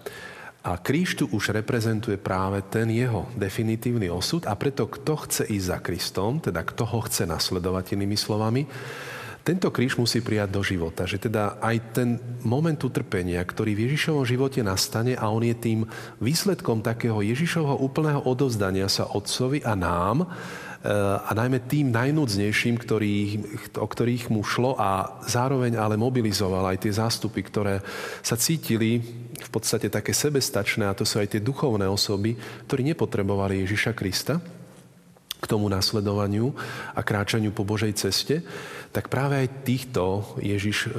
a 0.67 0.75
kríž 0.79 1.15
tu 1.15 1.31
už 1.31 1.55
reprezentuje 1.55 2.19
práve 2.19 2.59
ten 2.67 2.91
jeho 2.91 3.31
definitívny 3.39 4.11
osud 4.11 4.47
a 4.47 4.55
preto 4.59 4.91
kto 4.91 5.15
chce 5.27 5.43
ísť 5.47 5.67
za 5.67 5.79
Kristom, 5.79 6.43
teda 6.43 6.67
kto 6.67 6.83
ho 6.87 7.01
chce 7.07 7.23
nasledovať 7.27 7.95
inými 7.95 8.19
slovami, 8.19 8.67
tento 9.47 9.71
kríž 9.71 9.95
musí 9.95 10.19
prijať 10.27 10.51
do 10.51 10.63
života. 10.67 11.07
Že 11.07 11.31
teda 11.31 11.63
aj 11.63 11.77
ten 11.95 12.19
moment 12.43 12.83
utrpenia, 12.83 13.39
ktorý 13.47 13.79
v 13.79 13.87
Ježišovom 13.87 14.27
živote 14.27 14.59
nastane 14.67 15.15
a 15.15 15.31
on 15.31 15.47
je 15.47 15.55
tým 15.55 15.87
výsledkom 16.19 16.83
takého 16.83 17.23
Ježišovho 17.23 17.79
úplného 17.79 18.27
odovzdania 18.27 18.91
sa 18.91 19.07
Otcovi 19.07 19.63
a 19.63 19.79
nám, 19.79 20.27
eh, 20.27 20.91
a 21.23 21.31
najmä 21.31 21.63
tým 21.71 21.95
najnúdznejším, 21.95 22.75
ktorých, 22.75 23.31
o 23.79 23.87
ktorých 23.87 24.35
mu 24.35 24.43
šlo 24.43 24.75
a 24.75 25.23
zároveň 25.31 25.79
ale 25.79 25.95
mobilizoval 25.95 26.67
aj 26.75 26.83
tie 26.83 26.99
zástupy, 26.99 27.47
ktoré 27.47 27.87
sa 28.27 28.35
cítili 28.35 28.99
v 29.37 29.51
podstate 29.55 29.87
také 29.87 30.11
sebestačné, 30.11 30.91
a 30.91 30.97
to 30.99 31.07
sú 31.07 31.23
aj 31.23 31.39
tie 31.39 31.45
duchovné 31.45 31.87
osoby, 31.87 32.35
ktorí 32.67 32.83
nepotrebovali 32.83 33.63
Ježiša 33.63 33.95
Krista 33.95 34.56
k 35.47 35.51
tomu 35.55 35.71
nasledovaniu 35.71 36.51
a 36.91 37.01
kráčaniu 37.07 37.55
po 37.55 37.63
Božej 37.63 37.95
ceste, 37.95 38.43
tak 38.91 39.07
práve 39.07 39.39
aj 39.39 39.63
týchto 39.63 40.25
Ježiš 40.43 40.89
e, 40.89 40.91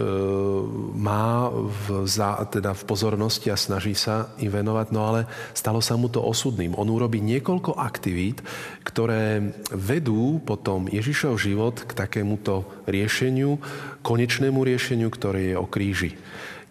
má 0.95 1.51
v, 1.51 2.07
za, 2.07 2.45
teda 2.47 2.71
v 2.77 2.83
pozornosti 2.87 3.51
a 3.51 3.59
snaží 3.59 3.97
sa 3.97 4.31
im 4.39 4.53
venovať, 4.53 4.87
no 4.95 5.01
ale 5.03 5.27
stalo 5.51 5.83
sa 5.83 5.99
mu 5.99 6.07
to 6.07 6.21
osudným. 6.21 6.77
On 6.77 6.87
urobí 6.87 7.19
niekoľko 7.19 7.75
aktivít, 7.75 8.45
ktoré 8.85 9.51
vedú 9.73 10.39
potom 10.45 10.85
Ježišov 10.87 11.41
život 11.41 11.83
k 11.83 11.91
takémuto 11.97 12.69
riešeniu, 12.85 13.57
konečnému 14.05 14.61
riešeniu, 14.61 15.09
ktoré 15.09 15.51
je 15.51 15.55
o 15.57 15.65
kríži. 15.65 16.15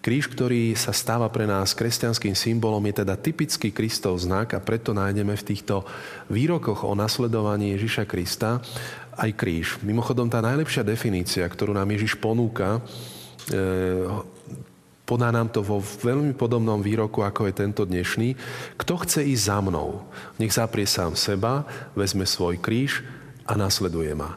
Kríž, 0.07 0.31
ktorý 0.31 0.79
sa 0.79 0.95
stáva 0.95 1.27
pre 1.27 1.51
nás 1.51 1.75
kresťanským 1.75 2.39
symbolom, 2.39 2.79
je 2.87 3.03
teda 3.03 3.19
typický 3.19 3.75
Kristov 3.75 4.23
znak 4.23 4.55
a 4.55 4.63
preto 4.63 4.95
nájdeme 4.95 5.35
v 5.35 5.47
týchto 5.51 5.83
výrokoch 6.31 6.87
o 6.87 6.95
nasledovaní 6.95 7.75
Ježiša 7.75 8.07
Krista 8.07 8.63
aj 9.19 9.35
kríž. 9.35 9.83
Mimochodom, 9.83 10.31
tá 10.31 10.39
najlepšia 10.39 10.87
definícia, 10.87 11.43
ktorú 11.43 11.75
nám 11.75 11.91
Ježiš 11.91 12.15
ponúka, 12.23 12.79
e, 13.51 14.07
Podá 15.07 15.31
nám 15.31 15.55
to 15.55 15.63
vo 15.63 15.79
veľmi 15.79 16.35
podobnom 16.35 16.83
výroku, 16.83 17.23
ako 17.23 17.47
je 17.47 17.55
tento 17.55 17.87
dnešný. 17.87 18.35
Kto 18.75 18.99
chce 19.07 19.23
ísť 19.23 19.47
za 19.47 19.59
mnou, 19.63 20.03
nech 20.35 20.51
zaprie 20.51 20.83
sám 20.83 21.15
seba, 21.15 21.63
vezme 21.95 22.27
svoj 22.27 22.59
kríž 22.59 23.07
a 23.47 23.55
nasleduje 23.55 24.11
ma. 24.19 24.35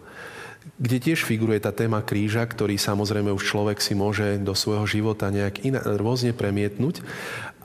Kde 0.77 0.97
tiež 1.01 1.25
figuruje 1.25 1.63
tá 1.63 1.73
téma 1.73 2.05
kríža, 2.05 2.45
ktorý 2.45 2.77
samozrejme 2.77 3.33
už 3.33 3.43
človek 3.43 3.81
si 3.81 3.97
môže 3.97 4.38
do 4.38 4.53
svojho 4.53 4.85
života 4.85 5.31
nejak 5.33 5.65
iná, 5.65 5.81
rôzne 5.97 6.35
premietnúť 6.35 7.01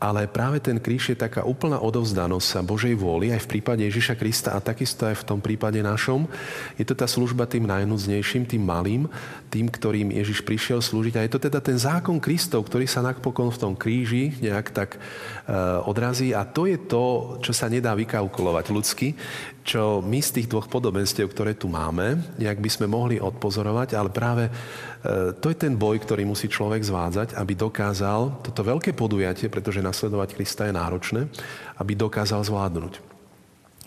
ale 0.04 0.28
práve 0.28 0.60
ten 0.60 0.76
kríž 0.76 1.16
je 1.16 1.16
taká 1.16 1.48
úplná 1.48 1.80
odovzdanosť 1.80 2.44
sa 2.44 2.60
Božej 2.60 2.92
vôli 2.92 3.32
aj 3.32 3.48
v 3.48 3.56
prípade 3.56 3.88
Ježiša 3.88 4.20
Krista 4.20 4.52
a 4.52 4.60
takisto 4.60 5.08
aj 5.08 5.24
v 5.24 5.26
tom 5.32 5.40
prípade 5.40 5.80
našom. 5.80 6.28
Je 6.76 6.84
to 6.84 6.92
tá 6.92 7.08
služba 7.08 7.48
tým 7.48 7.64
najnúdznejším, 7.64 8.44
tým 8.44 8.60
malým, 8.60 9.08
tým, 9.48 9.72
ktorým 9.72 10.12
Ježiš 10.12 10.44
prišiel 10.44 10.84
slúžiť. 10.84 11.16
A 11.16 11.24
je 11.24 11.32
to 11.32 11.40
teda 11.40 11.56
ten 11.64 11.80
zákon 11.80 12.20
Kristov, 12.20 12.68
ktorý 12.68 12.84
sa 12.84 13.00
napokon 13.00 13.48
v 13.48 13.60
tom 13.64 13.72
kríži 13.72 14.36
nejak 14.44 14.76
tak 14.76 15.00
uh, 15.00 15.80
odrazí. 15.88 16.36
A 16.36 16.44
to 16.44 16.68
je 16.68 16.76
to, 16.76 17.38
čo 17.40 17.56
sa 17.56 17.72
nedá 17.72 17.96
vykalkulovať 17.96 18.66
ľudsky, 18.68 19.16
čo 19.64 20.04
my 20.04 20.20
z 20.20 20.36
tých 20.36 20.50
dvoch 20.52 20.68
podobenstiev, 20.68 21.32
ktoré 21.32 21.56
tu 21.56 21.72
máme, 21.72 22.20
nejak 22.36 22.60
by 22.60 22.68
sme 22.68 22.84
mohli 22.92 23.16
odpozorovať, 23.16 23.96
ale 23.96 24.12
práve 24.12 24.52
E, 24.52 24.93
to 25.36 25.52
je 25.52 25.56
ten 25.56 25.76
boj, 25.76 26.00
ktorý 26.00 26.24
musí 26.24 26.48
človek 26.48 26.80
zvádzať, 26.80 27.36
aby 27.36 27.52
dokázal 27.52 28.40
toto 28.40 28.64
veľké 28.64 28.96
podujatie, 28.96 29.52
pretože 29.52 29.84
nasledovať 29.84 30.32
Krista 30.32 30.64
je 30.64 30.72
náročné, 30.72 31.28
aby 31.76 31.92
dokázal 31.92 32.40
zvládnuť. 32.40 33.14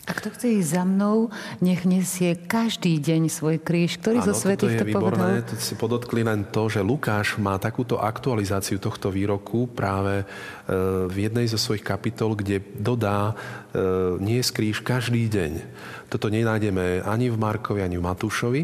A 0.07 0.15
kto 0.15 0.31
chce 0.31 0.63
ísť 0.63 0.71
za 0.71 0.83
mnou, 0.87 1.27
nech 1.59 1.83
nesie 1.83 2.39
každý 2.39 2.95
deň 2.95 3.27
svoj 3.27 3.59
kríž. 3.59 3.99
Ktorý 3.99 4.23
zo 4.23 4.31
svetých 4.31 4.79
to 4.79 4.87
výborné. 4.87 5.43
povedal? 5.43 5.51
To 5.51 5.59
si 5.59 5.75
podotkli 5.75 6.23
len 6.23 6.47
to, 6.47 6.71
že 6.71 6.79
Lukáš 6.79 7.35
má 7.35 7.59
takúto 7.59 7.99
aktualizáciu 7.99 8.79
tohto 8.79 9.11
výroku 9.11 9.67
práve 9.67 10.23
e, 10.23 10.25
v 11.11 11.27
jednej 11.27 11.51
zo 11.51 11.59
svojich 11.59 11.83
kapitol, 11.83 12.39
kde 12.39 12.63
dodá 12.79 13.35
e, 13.75 14.23
nie 14.23 14.39
kríž 14.39 14.79
každý 14.79 15.27
deň. 15.27 15.51
Toto 16.07 16.31
nenájdeme 16.31 17.03
ani 17.03 17.27
v 17.27 17.35
Markovi, 17.35 17.83
ani 17.83 17.99
v 17.99 18.07
Matúšovi, 18.07 18.61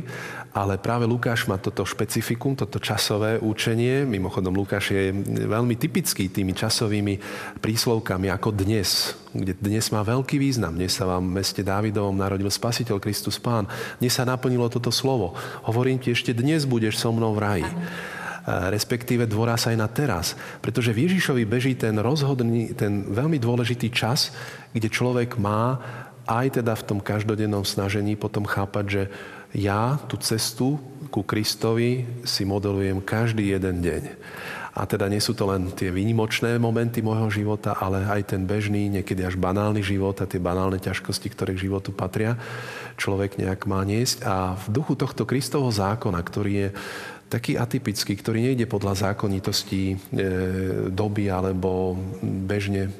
ale 0.55 0.79
práve 0.79 1.03
Lukáš 1.03 1.43
má 1.51 1.59
toto 1.59 1.83
špecifikum, 1.83 2.55
toto 2.55 2.79
časové 2.79 3.35
účenie. 3.35 4.07
Mimochodom, 4.07 4.55
Lukáš 4.55 4.95
je 4.95 5.11
veľmi 5.43 5.75
typický 5.75 6.31
tými 6.31 6.55
časovými 6.55 7.19
príslovkami 7.59 8.31
ako 8.31 8.55
dnes, 8.55 9.19
kde 9.35 9.59
dnes 9.59 9.91
má 9.91 10.07
veľký 10.07 10.39
význam. 10.39 10.71
Dnes 10.71 10.95
sa 10.95 11.03
vám 11.03 11.35
v 11.35 11.43
meste 11.43 11.59
Dávidovom 11.67 12.15
narodil 12.15 12.47
Spasiteľ 12.47 13.03
Kristus 13.03 13.35
Pán. 13.43 13.67
Dnes 13.99 14.15
sa 14.15 14.23
naplnilo 14.23 14.71
toto 14.71 14.87
slovo. 14.87 15.35
Hovorím 15.67 15.99
ti, 15.99 16.15
ešte 16.15 16.31
dnes 16.31 16.63
budeš 16.63 16.95
so 16.95 17.11
mnou 17.11 17.35
v 17.35 17.43
raji 17.43 17.69
respektíve 18.43 19.23
dôraz 19.23 19.71
aj 19.71 19.75
na 19.79 19.87
teraz. 19.87 20.35
Pretože 20.59 20.91
v 20.91 21.07
Ježišovi 21.07 21.47
beží 21.47 21.79
ten 21.79 21.95
rozhodný, 21.95 22.75
ten 22.75 23.07
veľmi 23.07 23.39
dôležitý 23.39 23.87
čas, 23.87 24.35
kde 24.75 24.91
človek 24.91 25.39
má 25.39 25.79
aj 26.27 26.63
teda 26.63 26.73
v 26.75 26.85
tom 26.87 26.99
každodennom 27.03 27.67
snažení 27.67 28.15
potom 28.15 28.47
chápať, 28.47 28.85
že 28.87 29.03
ja 29.53 30.01
tú 30.09 30.17
cestu 30.17 30.81
ku 31.13 31.21
Kristovi 31.21 32.09
si 32.25 32.41
modelujem 32.41 32.97
každý 33.03 33.53
jeden 33.53 33.85
deň. 33.85 34.03
A 34.73 34.89
teda 34.89 35.05
nie 35.05 35.21
sú 35.21 35.37
to 35.37 35.45
len 35.45 35.69
tie 35.69 35.93
výnimočné 35.93 36.57
momenty 36.57 37.05
môjho 37.05 37.29
života, 37.29 37.77
ale 37.77 38.09
aj 38.09 38.33
ten 38.33 38.41
bežný, 38.41 38.89
niekedy 38.89 39.21
až 39.21 39.37
banálny 39.37 39.85
život 39.85 40.17
a 40.17 40.25
tie 40.25 40.41
banálne 40.41 40.81
ťažkosti, 40.81 41.29
ktoré 41.29 41.53
k 41.53 41.69
životu 41.69 41.93
patria, 41.93 42.41
človek 42.97 43.37
nejak 43.37 43.69
má 43.69 43.85
niesť. 43.85 44.25
A 44.25 44.57
v 44.57 44.65
duchu 44.73 44.97
tohto 44.97 45.29
Kristovho 45.29 45.69
zákona, 45.69 46.17
ktorý 46.25 46.53
je 46.57 46.69
taký 47.33 47.57
atypický, 47.57 48.13
ktorý 48.13 48.45
nejde 48.45 48.69
podľa 48.69 49.09
zákonitosti 49.09 49.81
e, 49.89 49.95
doby 50.93 51.33
alebo 51.33 51.97
bežne 52.21 52.93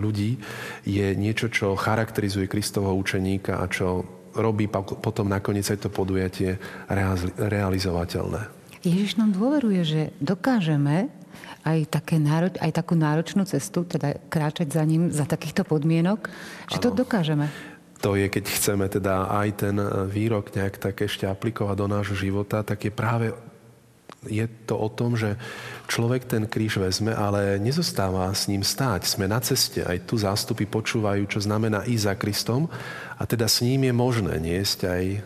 ľudí, 0.00 0.40
je 0.88 1.12
niečo, 1.12 1.52
čo 1.52 1.76
charakterizuje 1.76 2.48
Kristovho 2.48 2.96
učeníka 2.96 3.60
a 3.60 3.68
čo 3.68 4.08
robí 4.34 4.66
potom 4.72 5.28
nakoniec 5.28 5.68
aj 5.68 5.84
to 5.84 5.88
podujatie 5.92 6.56
realizovateľné. 7.38 8.50
Ježiš 8.82 9.16
nám 9.16 9.32
dôveruje, 9.36 9.80
že 9.84 10.02
dokážeme 10.18 11.08
aj, 11.64 11.78
také 11.88 12.20
nároč, 12.20 12.60
aj 12.60 12.72
takú 12.76 12.98
náročnú 12.98 13.48
cestu, 13.48 13.88
teda 13.88 14.20
kráčať 14.28 14.68
za 14.74 14.84
ním 14.84 15.08
za 15.08 15.24
takýchto 15.24 15.64
podmienok, 15.64 16.28
že 16.68 16.78
ano. 16.80 16.84
to 16.84 16.90
dokážeme. 16.92 17.46
To 18.04 18.20
je, 18.20 18.28
keď 18.28 18.44
chceme 18.52 18.84
teda 18.92 19.32
aj 19.32 19.48
ten 19.64 19.76
výrok 20.12 20.52
nejak 20.52 20.76
tak 20.76 21.00
ešte 21.00 21.24
aplikovať 21.24 21.76
do 21.80 21.88
nášho 21.88 22.12
života, 22.12 22.60
tak 22.60 22.84
je 22.84 22.92
práve 22.92 23.32
je 24.28 24.46
to 24.64 24.74
o 24.78 24.88
tom, 24.88 25.14
že 25.14 25.36
človek 25.86 26.24
ten 26.24 26.48
kríž 26.48 26.80
vezme, 26.80 27.12
ale 27.12 27.60
nezostáva 27.60 28.32
s 28.32 28.48
ním 28.48 28.64
stáť. 28.64 29.04
Sme 29.04 29.28
na 29.28 29.38
ceste. 29.40 29.84
Aj 29.84 29.96
tu 30.02 30.16
zástupy 30.16 30.64
počúvajú, 30.64 31.28
čo 31.28 31.44
znamená 31.44 31.84
ísť 31.84 32.04
za 32.04 32.14
Kristom. 32.16 32.62
A 33.14 33.22
teda 33.30 33.46
s 33.46 33.62
ním 33.62 33.86
je 33.86 33.94
možné 33.94 34.34
niesť 34.42 34.78
aj 34.90 35.04
e, 35.06 35.18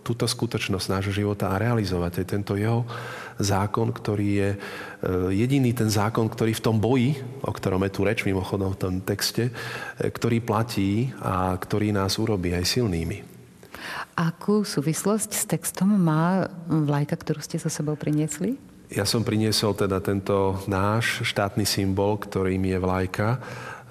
túto 0.00 0.24
skutočnosť 0.24 0.86
nášho 0.88 1.12
života 1.12 1.52
a 1.52 1.60
realizovať 1.60 2.24
aj 2.24 2.26
tento 2.26 2.56
jeho 2.56 2.88
zákon, 3.36 3.92
ktorý 3.92 4.28
je 4.32 4.50
e, 4.54 4.58
jediný 5.36 5.76
ten 5.76 5.92
zákon, 5.92 6.24
ktorý 6.30 6.56
v 6.56 6.64
tom 6.64 6.80
boji, 6.80 7.20
o 7.44 7.52
ktorom 7.52 7.84
je 7.84 7.92
tu 7.92 8.00
reč 8.08 8.24
mimochodom 8.24 8.72
v 8.72 8.80
tom 8.80 8.94
texte, 9.04 9.50
e, 9.50 10.08
ktorý 10.08 10.40
platí 10.40 11.12
a 11.20 11.52
ktorý 11.52 11.92
nás 11.92 12.16
urobí 12.16 12.56
aj 12.56 12.64
silnými. 12.64 13.31
Akú 14.14 14.62
súvislosť 14.62 15.30
s 15.32 15.44
textom 15.48 15.88
má 15.88 16.50
vlajka, 16.68 17.16
ktorú 17.16 17.40
ste 17.40 17.56
so 17.56 17.72
sebou 17.72 17.96
priniesli? 17.96 18.56
Ja 18.92 19.08
som 19.08 19.24
priniesol 19.24 19.72
teda 19.72 20.04
tento 20.04 20.60
náš 20.68 21.24
štátny 21.24 21.64
symbol, 21.64 22.20
ktorým 22.20 22.60
je 22.60 22.76
vlajka 22.76 23.40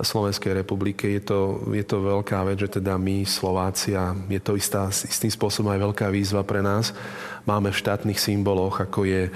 Slovenskej 0.02 0.62
republike. 0.62 1.10
Je 1.10 1.22
to, 1.22 1.62
je 1.72 1.86
to 1.86 2.02
veľká 2.02 2.42
vec, 2.46 2.58
že 2.62 2.82
teda 2.82 2.98
my 2.98 3.24
Slováci, 3.26 3.94
je 4.30 4.42
to 4.42 4.58
istá, 4.58 4.90
istým 4.90 5.30
spôsobom 5.30 5.74
aj 5.74 5.82
veľká 5.90 6.08
výzva 6.10 6.42
pre 6.42 6.60
nás, 6.62 6.94
máme 7.46 7.74
v 7.74 7.80
štátnych 7.82 8.18
symboloch, 8.18 8.82
ako 8.82 9.06
je 9.06 9.24
e, 9.30 9.32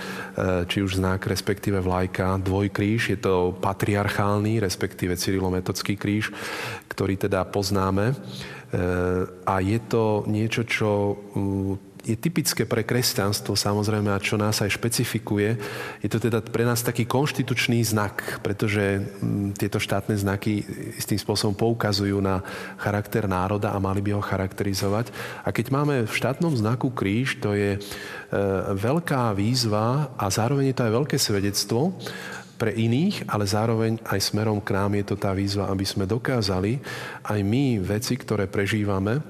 či 0.69 0.81
už 0.81 1.01
znak, 1.01 1.25
respektíve 1.25 1.81
vlajka, 1.81 2.41
dvojkríž. 2.41 3.13
Je 3.13 3.19
to 3.21 3.53
patriarchálny, 3.61 4.61
respektíve 4.61 5.17
cyrilometodský 5.17 5.97
kríž, 5.97 6.33
ktorý 6.89 7.17
teda 7.17 7.45
poznáme. 7.49 8.13
A 9.45 9.55
je 9.63 9.79
to 9.87 10.27
niečo, 10.27 10.67
čo 10.67 11.15
je 12.05 12.13
typické 12.13 12.69
pre 12.69 12.85
kresťanstvo 12.85 13.57
samozrejme 13.57 14.13
a 14.13 14.21
čo 14.21 14.37
nás 14.37 14.61
aj 14.61 14.77
špecifikuje. 14.77 15.57
Je 16.05 16.09
to 16.09 16.21
teda 16.21 16.45
pre 16.45 16.61
nás 16.61 16.85
taký 16.85 17.09
konštitučný 17.09 17.81
znak, 17.81 18.45
pretože 18.45 19.01
tieto 19.57 19.81
štátne 19.81 20.13
znaky 20.13 20.61
istým 21.01 21.17
spôsobom 21.17 21.57
poukazujú 21.57 22.21
na 22.21 22.45
charakter 22.77 23.25
národa 23.25 23.73
a 23.73 23.81
mali 23.81 24.05
by 24.05 24.13
ho 24.13 24.21
charakterizovať. 24.21 25.09
A 25.41 25.49
keď 25.49 25.65
máme 25.73 25.95
v 26.05 26.13
štátnom 26.13 26.53
znaku 26.53 26.93
kríž, 26.93 27.41
to 27.41 27.57
je 27.57 27.75
e, 27.75 27.79
veľká 28.77 29.33
výzva 29.33 30.13
a 30.13 30.29
zároveň 30.29 30.71
je 30.71 30.75
to 30.77 30.85
aj 30.85 30.93
veľké 30.93 31.17
svedectvo, 31.17 31.97
pre 32.55 32.71
iných, 32.71 33.27
ale 33.27 33.43
zároveň 33.43 33.99
aj 34.07 34.19
smerom 34.31 34.63
k 34.63 34.73
nám 34.75 34.95
je 34.95 35.05
to 35.05 35.15
tá 35.19 35.35
výzva, 35.35 35.67
aby 35.67 35.83
sme 35.83 36.07
dokázali 36.07 36.79
aj 37.27 37.39
my 37.43 37.83
veci, 37.83 38.15
ktoré 38.15 38.47
prežívame, 38.47 39.19
e, 39.19 39.21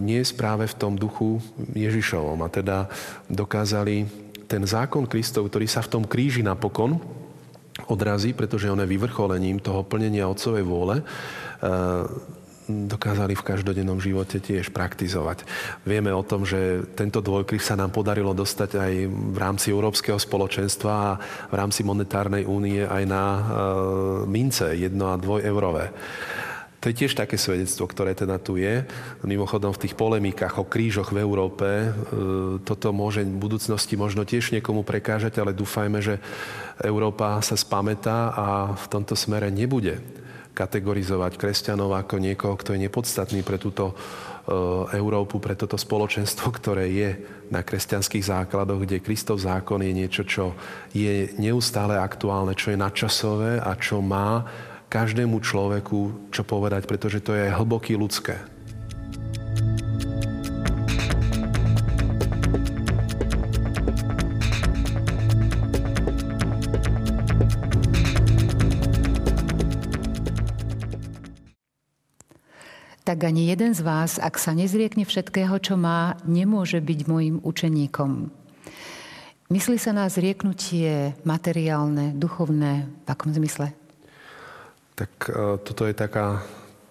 nie 0.00 0.20
práve 0.32 0.64
v 0.64 0.78
tom 0.80 0.96
duchu 0.96 1.38
Ježišovom. 1.76 2.40
A 2.40 2.48
teda 2.48 2.88
dokázali 3.28 4.08
ten 4.48 4.64
zákon 4.64 5.04
Kristov, 5.06 5.52
ktorý 5.52 5.68
sa 5.68 5.84
v 5.84 5.92
tom 6.00 6.04
kríži 6.08 6.40
napokon 6.40 6.98
odrazí, 7.86 8.32
pretože 8.32 8.68
on 8.68 8.82
je 8.82 8.88
vyvrcholením 8.88 9.62
toho 9.62 9.86
plnenia 9.86 10.28
Otcovej 10.28 10.64
vôle, 10.64 10.96
e, 11.00 11.04
dokázali 12.88 13.36
v 13.36 13.46
každodennom 13.46 13.98
živote 13.98 14.38
tiež 14.38 14.70
praktizovať. 14.70 15.44
Vieme 15.84 16.14
o 16.14 16.24
tom, 16.24 16.46
že 16.46 16.86
tento 16.94 17.18
dvojkryh 17.20 17.62
sa 17.62 17.76
nám 17.76 17.92
podarilo 17.92 18.32
dostať 18.32 18.70
aj 18.78 18.92
v 19.08 19.38
rámci 19.38 19.74
Európskeho 19.74 20.18
spoločenstva 20.18 20.92
a 20.92 21.18
v 21.50 21.54
rámci 21.54 21.82
monetárnej 21.82 22.46
únie 22.46 22.86
aj 22.86 23.04
na 23.06 23.24
e, 23.24 23.40
mince 24.30 24.72
jedno 24.78 25.12
a 25.12 25.20
dvoj 25.20 25.44
eurové. 25.44 25.92
To 26.80 26.88
je 26.88 26.96
tiež 26.96 27.12
také 27.12 27.36
svedectvo, 27.36 27.84
ktoré 27.84 28.16
teda 28.16 28.40
tu 28.40 28.56
je. 28.56 28.88
Mimochodom 29.20 29.76
v 29.76 29.84
tých 29.84 29.92
polemikách 30.00 30.56
o 30.56 30.64
krížoch 30.64 31.12
v 31.12 31.20
Európe 31.20 31.68
e, 31.68 31.88
toto 32.64 32.88
môže 32.96 33.20
v 33.20 33.36
budúcnosti 33.36 34.00
možno 34.00 34.24
tiež 34.24 34.56
niekomu 34.56 34.80
prekážať, 34.80 35.44
ale 35.44 35.52
dúfajme, 35.52 36.00
že 36.00 36.16
Európa 36.80 37.44
sa 37.44 37.60
spametá 37.60 38.32
a 38.32 38.46
v 38.72 38.86
tomto 38.88 39.12
smere 39.12 39.52
nebude 39.52 40.19
kategorizovať 40.52 41.38
kresťanov 41.38 41.94
ako 41.94 42.20
niekoho, 42.20 42.54
kto 42.58 42.74
je 42.74 42.84
nepodstatný 42.86 43.40
pre 43.46 43.56
túto 43.56 43.92
e, 43.92 43.94
Európu, 44.98 45.38
pre 45.38 45.54
toto 45.56 45.78
spoločenstvo, 45.78 46.50
ktoré 46.58 46.90
je 46.90 47.10
na 47.50 47.62
kresťanských 47.64 48.24
základoch, 48.26 48.86
kde 48.86 49.02
Kristov 49.02 49.42
zákon 49.42 49.82
je 49.82 49.92
niečo, 49.94 50.22
čo 50.22 50.54
je 50.94 51.34
neustále 51.38 51.98
aktuálne, 51.98 52.54
čo 52.54 52.70
je 52.70 52.78
nadčasové 52.78 53.58
a 53.58 53.72
čo 53.74 53.98
má 53.98 54.46
každému 54.90 55.38
človeku 55.38 56.30
čo 56.34 56.42
povedať, 56.42 56.90
pretože 56.90 57.22
to 57.22 57.32
je 57.38 57.54
hlboky 57.54 57.94
ľudské. 57.94 58.42
Tak 73.20 73.36
ani 73.36 73.52
jeden 73.52 73.76
z 73.76 73.84
vás, 73.84 74.16
ak 74.16 74.40
sa 74.40 74.56
nezriekne 74.56 75.04
všetkého, 75.04 75.60
čo 75.60 75.76
má, 75.76 76.16
nemôže 76.24 76.80
byť 76.80 77.00
môjim 77.04 77.36
učeníkom. 77.44 78.32
Myslí 79.52 79.76
sa 79.76 79.92
na 79.92 80.08
zrieknutie 80.08 81.12
materiálne, 81.28 82.16
duchovné, 82.16 82.88
v 82.88 83.08
akom 83.12 83.28
zmysle? 83.36 83.76
Tak 84.96 85.12
e, 85.28 85.60
toto 85.60 85.84
je 85.84 85.92
taká 85.92 86.40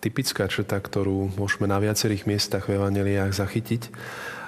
typická 0.05 0.45
črta, 0.45 0.77
ktorú 0.77 1.33
môžeme 1.33 1.65
na 1.65 1.81
viacerých 1.81 2.29
miestach 2.29 2.69
v 2.69 2.77
evaneliách 2.77 3.33
zachytiť. 3.33 3.89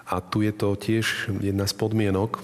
A 0.05 0.21
tu 0.21 0.45
je 0.45 0.53
to 0.53 0.77
tiež 0.77 1.33
jedna 1.41 1.65
z 1.65 1.73
podmienok 1.81 2.37
e, 2.37 2.41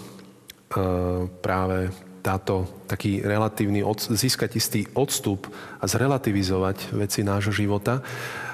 práve 1.45 1.93
táto 2.26 2.65
taký 2.89 3.21
relatívny, 3.21 3.86
získať 4.17 4.58
istý 4.58 4.89
odstup 4.97 5.45
a 5.78 5.86
zrelativizovať 5.86 6.97
veci 6.97 7.21
nášho 7.21 7.54
života. 7.54 8.02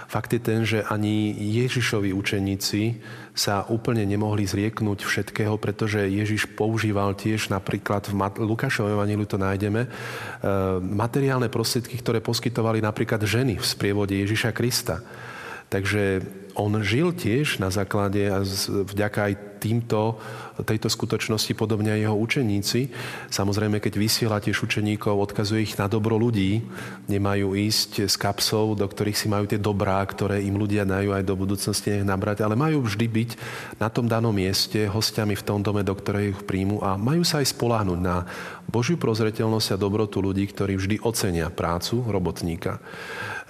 Fakt 0.07 0.33
je 0.33 0.41
ten, 0.41 0.63
že 0.67 0.83
ani 0.85 1.33
Ježišovi 1.33 2.13
učeníci 2.13 3.01
sa 3.33 3.65
úplne 3.65 4.05
nemohli 4.05 4.45
zrieknúť 4.45 5.03
všetkého, 5.03 5.57
pretože 5.57 6.05
Ježiš 6.05 6.53
používal 6.53 7.17
tiež 7.17 7.49
napríklad 7.49 8.05
v 8.05 8.13
Lukášovom 8.45 8.93
evaníliu 8.93 9.25
to 9.25 9.41
nájdeme, 9.41 9.85
e, 9.85 9.89
materiálne 10.79 11.49
prostriedky, 11.49 11.97
ktoré 11.97 12.21
poskytovali 12.21 12.77
napríklad 12.79 13.25
ženy 13.25 13.57
v 13.57 13.65
sprievode 13.65 14.13
Ježiša 14.13 14.53
Krista. 14.53 15.01
Takže 15.73 16.21
on 16.53 16.77
žil 16.85 17.17
tiež 17.17 17.57
na 17.57 17.73
základe 17.73 18.21
a 18.29 18.45
vďaka 18.69 19.19
aj 19.25 19.33
týmto, 19.57 20.21
tejto 20.61 20.93
skutočnosti 20.93 21.49
podobne 21.57 21.97
aj 21.97 22.01
jeho 22.05 22.17
učeníci. 22.17 22.93
Samozrejme, 23.33 23.81
keď 23.81 23.93
vysiela 23.97 24.37
tiež 24.37 24.61
učeníkov, 24.61 25.17
odkazuje 25.17 25.65
ich 25.65 25.73
na 25.81 25.89
dobro 25.89 26.21
ľudí. 26.21 26.61
Nemajú 27.09 27.57
ísť 27.57 28.05
s 28.05 28.15
kapsou, 28.19 28.77
do 28.77 28.85
ktorých 28.85 29.17
si 29.17 29.25
majú 29.25 29.49
tie 29.49 29.57
dobrá, 29.57 30.05
ktoré 30.05 30.45
im 30.45 30.59
ľudia 30.59 30.85
dajú 30.85 31.17
aj 31.17 31.23
do 31.25 31.33
budúcnosti 31.33 31.89
nech 31.89 32.05
nabrať, 32.05 32.45
ale 32.45 32.53
majú 32.53 32.85
vždy 32.85 33.07
byť 33.09 33.29
na 33.81 33.89
tom 33.89 34.05
danom 34.05 34.35
mieste 34.35 34.85
hostiami 34.85 35.33
v 35.33 35.45
tom 35.45 35.65
dome, 35.65 35.81
do 35.81 35.95
ktorej 35.97 36.37
ich 36.37 36.41
príjmu 36.45 36.83
a 36.85 36.99
majú 36.99 37.25
sa 37.25 37.41
aj 37.41 37.49
spoláhnuť 37.55 37.99
na 38.03 38.27
Božiu 38.67 38.95
prozreteľnosť 38.99 39.75
a 39.75 39.81
dobrotu 39.81 40.23
ľudí, 40.23 40.45
ktorí 40.49 40.77
vždy 40.77 40.95
ocenia 41.03 41.49
prácu 41.49 42.03
robotníka. 42.05 42.77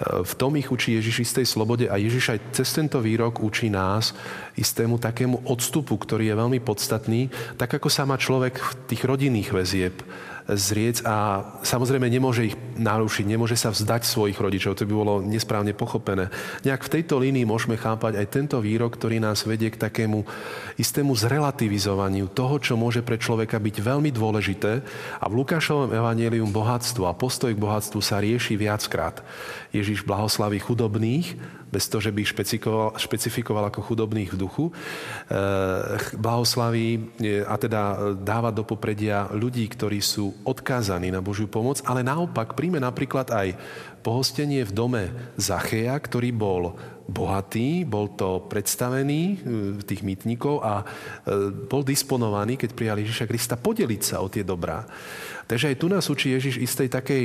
V 0.04 0.34
tom 0.36 0.58
ich 0.58 0.68
učí 0.74 0.98
Ježiš 0.98 1.32
istej 1.32 1.46
slobode 1.46 1.86
a 1.86 2.02
Ježiš 2.02 2.34
aj 2.34 2.39
cez 2.52 2.68
tento 2.74 2.98
výrok 2.98 3.39
učí 3.39 3.70
nás 3.70 4.12
istému 4.58 4.98
takému 4.98 5.46
odstupu, 5.46 5.96
ktorý 5.96 6.34
je 6.34 6.36
veľmi 6.36 6.60
podstatný, 6.60 6.92
tak 7.58 7.79
ako 7.79 7.89
sa 7.89 8.03
má 8.06 8.19
človek 8.19 8.60
v 8.60 8.71
tých 8.89 9.01
rodinných 9.08 9.49
väzieb 9.49 9.95
zriec 10.51 10.99
a 11.08 11.45
samozrejme 11.63 12.08
nemôže 12.12 12.51
ich 12.51 12.56
narušiť, 12.75 13.25
nemôže 13.27 13.56
sa 13.56 13.71
vzdať 13.71 14.03
svojich 14.03 14.36
rodičov, 14.36 14.75
to 14.75 14.84
by 14.84 14.93
bolo 14.93 15.23
nesprávne 15.23 15.71
pochopené. 15.71 16.27
Nejak 16.67 16.84
v 16.84 16.93
tejto 16.99 17.21
línii 17.21 17.47
môžeme 17.47 17.79
chápať 17.79 18.19
aj 18.19 18.27
tento 18.27 18.58
výrok, 18.60 18.99
ktorý 18.99 19.23
nás 19.23 19.47
vedie 19.47 19.71
k 19.71 19.79
takému 19.79 20.27
istému 20.75 21.15
zrelativizovaniu 21.15 22.27
toho, 22.32 22.60
čo 22.60 22.75
môže 22.75 22.99
pre 23.06 23.15
človeka 23.15 23.56
byť 23.62 23.75
veľmi 23.79 24.12
dôležité. 24.12 24.84
A 25.23 25.25
v 25.32 25.38
Lukášovom 25.39 25.95
evanílium 25.95 26.51
bohatstvo 26.51 27.08
a 27.08 27.15
postoj 27.15 27.56
k 27.56 27.63
bohatstvu 27.63 27.99
sa 28.03 28.19
rieši 28.19 28.60
viackrát. 28.60 29.23
Ježiš 29.71 30.03
blahoslaví 30.03 30.60
chudobných, 30.60 31.39
bez 31.73 31.89
toho, 31.89 32.06
že 32.06 32.13
by 32.13 32.21
ich 32.21 32.29
špecifikoval, 32.29 32.89
špecifikoval 33.01 33.63
ako 33.73 33.82
chudobných 33.82 34.29
v 34.29 34.38
duchu. 34.38 34.65
E, 34.69 34.73
blahoslaví 36.13 37.17
e, 37.17 37.41
a 37.41 37.58
teda 37.58 38.13
dáva 38.13 38.53
do 38.53 38.62
popredia 38.62 39.25
ľudí, 39.34 39.65
ktorí 39.65 39.97
sú 39.97 40.33
odkázaní 40.41 41.13
na 41.13 41.22
Božiu 41.22 41.46
pomoc, 41.46 41.80
ale 41.86 42.02
naopak 42.02 42.58
príjme 42.58 42.82
napríklad 42.82 43.30
aj 43.30 43.54
pohostenie 44.02 44.65
v 44.65 44.76
dome 44.76 45.04
Zacheja, 45.38 45.96
ktorý 45.96 46.34
bol 46.34 46.76
bohatý, 47.06 47.84
bol 47.86 48.12
to 48.15 48.48
predstavený 48.50 49.22
e, 49.24 49.36
tých 49.84 50.02
mýtnikov 50.02 50.63
a 50.63 50.84
bol 51.67 51.84
disponovaný, 51.84 52.56
keď 52.56 52.69
prijali 52.76 53.04
Ježiša 53.04 53.28
Krista, 53.28 53.56
podeliť 53.60 54.02
sa 54.02 54.24
o 54.24 54.32
tie 54.32 54.43
dobrá. 54.43 54.88
Takže 55.48 55.72
aj 55.72 55.80
tu 55.80 55.88
nás 55.91 56.08
učí 56.08 56.32
Ježiš 56.32 56.60
istej 56.63 56.88
takej 56.88 57.24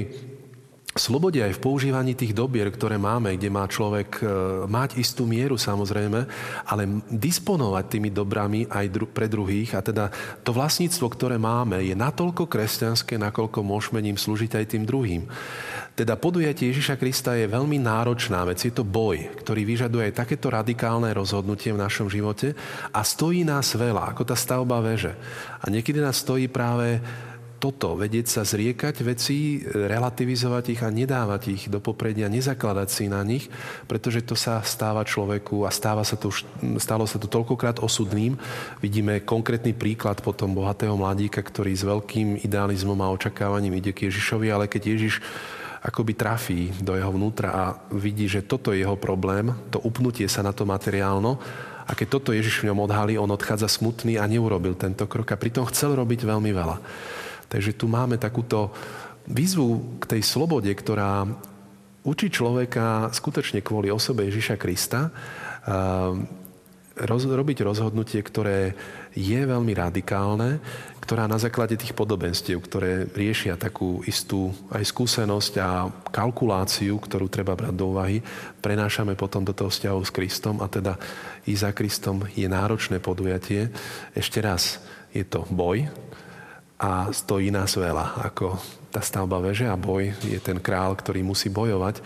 slobode 0.96 1.36
aj 1.44 1.52
v 1.56 1.62
používaní 1.62 2.16
tých 2.16 2.32
dobier, 2.32 2.72
ktoré 2.72 2.96
máme, 2.96 3.36
kde 3.36 3.52
má 3.52 3.68
človek 3.68 4.18
e, 4.18 4.22
mať 4.64 4.96
istú 4.96 5.28
mieru 5.28 5.60
samozrejme, 5.60 6.20
ale 6.64 6.82
disponovať 7.12 7.84
tými 7.92 8.08
dobrami 8.08 8.64
aj 8.64 8.86
dru- 8.88 9.10
pre 9.10 9.28
druhých 9.28 9.76
a 9.76 9.84
teda 9.84 10.08
to 10.40 10.56
vlastníctvo, 10.56 11.06
ktoré 11.12 11.36
máme, 11.36 11.84
je 11.84 11.92
natoľko 11.92 12.48
kresťanské, 12.48 13.20
nakoľko 13.20 13.60
môžeme 13.60 14.00
ním 14.00 14.16
slúžiť 14.16 14.56
aj 14.56 14.64
tým 14.72 14.84
druhým. 14.88 15.28
Teda 15.92 16.14
podujatie 16.14 16.70
Ježiša 16.70 16.94
Krista 16.94 17.34
je 17.34 17.50
veľmi 17.50 17.76
náročná 17.82 18.46
vec, 18.46 18.62
je 18.62 18.70
to 18.70 18.86
boj, 18.86 19.18
ktorý 19.42 19.66
vyžaduje 19.66 20.08
aj 20.08 20.24
takéto 20.24 20.46
radikálne 20.46 21.10
rozhodnutie 21.10 21.74
v 21.74 21.82
našom 21.82 22.06
živote 22.06 22.54
a 22.94 23.00
stojí 23.02 23.42
nás 23.42 23.74
veľa, 23.74 24.14
ako 24.14 24.22
tá 24.22 24.38
stavba 24.38 24.78
veže. 24.78 25.12
A 25.58 25.66
niekedy 25.68 25.98
nás 25.98 26.22
stojí 26.22 26.46
práve 26.46 27.02
toto, 27.58 27.98
vedieť 27.98 28.26
sa 28.30 28.42
zriekať 28.46 29.02
veci, 29.02 29.60
relativizovať 29.66 30.64
ich 30.72 30.80
a 30.86 30.94
nedávať 30.94 31.42
ich 31.50 31.62
do 31.66 31.82
popredia, 31.82 32.30
nezakladať 32.30 32.88
si 32.88 33.04
na 33.10 33.20
nich, 33.26 33.50
pretože 33.90 34.22
to 34.22 34.38
sa 34.38 34.62
stáva 34.62 35.02
človeku 35.02 35.66
a 35.66 35.70
stáva 35.74 36.06
sa 36.06 36.14
to, 36.14 36.30
stalo 36.78 37.04
sa 37.04 37.18
to 37.18 37.26
toľkokrát 37.26 37.82
osudným. 37.82 38.38
Vidíme 38.78 39.26
konkrétny 39.26 39.74
príklad 39.74 40.22
potom 40.22 40.54
bohatého 40.54 40.94
mladíka, 40.94 41.42
ktorý 41.42 41.74
s 41.74 41.82
veľkým 41.82 42.46
idealizmom 42.46 42.96
a 43.02 43.12
očakávaním 43.12 43.82
ide 43.82 43.90
k 43.90 44.06
Ježišovi, 44.06 44.48
ale 44.48 44.70
keď 44.70 44.82
Ježiš 44.94 45.20
akoby 45.82 46.12
trafí 46.14 46.70
do 46.82 46.94
jeho 46.94 47.10
vnútra 47.10 47.48
a 47.50 47.64
vidí, 47.94 48.26
že 48.26 48.46
toto 48.46 48.74
je 48.74 48.82
jeho 48.82 48.98
problém, 48.98 49.54
to 49.70 49.78
upnutie 49.82 50.26
sa 50.26 50.42
na 50.42 50.54
to 50.54 50.66
materiálno, 50.66 51.38
a 51.88 51.96
keď 51.96 52.20
toto 52.20 52.36
Ježiš 52.36 52.60
v 52.60 52.68
ňom 52.68 52.84
odhalí, 52.84 53.16
on 53.16 53.32
odchádza 53.32 53.64
smutný 53.64 54.20
a 54.20 54.28
neurobil 54.28 54.76
tento 54.76 55.08
krok 55.08 55.32
a 55.32 55.40
pritom 55.40 55.64
chcel 55.72 55.96
robiť 55.96 56.28
veľmi 56.28 56.52
veľa. 56.52 56.76
Takže 57.48 57.76
tu 57.76 57.88
máme 57.88 58.20
takúto 58.20 58.70
výzvu 59.28 60.00
k 60.00 60.16
tej 60.16 60.22
slobode, 60.24 60.68
ktorá 60.72 61.24
učí 62.04 62.32
človeka 62.32 63.12
skutočne 63.12 63.60
kvôli 63.60 63.92
osobe 63.92 64.24
Ježiša 64.28 64.56
Krista 64.56 65.12
roz, 66.98 67.22
robiť 67.28 67.62
rozhodnutie, 67.62 68.18
ktoré 68.24 68.74
je 69.14 69.38
veľmi 69.38 69.70
radikálne, 69.76 70.58
ktorá 70.98 71.30
na 71.30 71.38
základe 71.40 71.78
tých 71.78 71.94
podobenstiev, 71.94 72.58
ktoré 72.60 73.06
riešia 73.08 73.56
takú 73.56 74.02
istú 74.04 74.52
aj 74.72 74.84
skúsenosť 74.84 75.52
a 75.62 75.88
kalkuláciu, 76.10 76.98
ktorú 76.98 77.30
treba 77.30 77.54
brať 77.54 77.74
do 77.76 77.94
úvahy, 77.94 78.20
prenášame 78.60 79.14
potom 79.14 79.46
do 79.46 79.54
toho 79.54 79.70
vzťahu 79.70 80.00
s 80.04 80.14
Kristom 80.14 80.56
a 80.60 80.66
teda 80.68 80.98
i 81.46 81.54
za 81.56 81.72
Kristom 81.72 82.26
je 82.34 82.44
náročné 82.50 83.00
podujatie. 83.00 83.72
Ešte 84.12 84.42
raz, 84.42 84.82
je 85.14 85.24
to 85.24 85.48
boj, 85.48 85.88
a 86.78 87.10
stojí 87.10 87.50
nás 87.50 87.74
veľa, 87.74 88.22
ako 88.30 88.54
tá 88.94 89.02
stavba 89.02 89.42
veže 89.42 89.66
a 89.66 89.74
boj. 89.74 90.14
Je 90.22 90.38
ten 90.38 90.62
král, 90.62 90.94
ktorý 90.94 91.26
musí 91.26 91.50
bojovať 91.50 92.00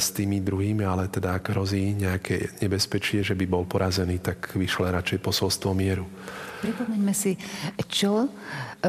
s 0.00 0.08
tými 0.16 0.40
druhými, 0.40 0.88
ale 0.88 1.12
teda 1.12 1.36
ak 1.36 1.52
hrozí 1.52 1.92
nejaké 1.92 2.56
nebezpečie, 2.64 3.20
že 3.20 3.36
by 3.36 3.44
bol 3.44 3.68
porazený, 3.68 4.16
tak 4.16 4.56
vyšle 4.56 4.88
radšej 4.88 5.20
posolstvo 5.20 5.76
mieru. 5.76 6.08
Pripomeňme 6.60 7.12
si, 7.16 7.40
čo 7.88 8.24
e, 8.24 8.28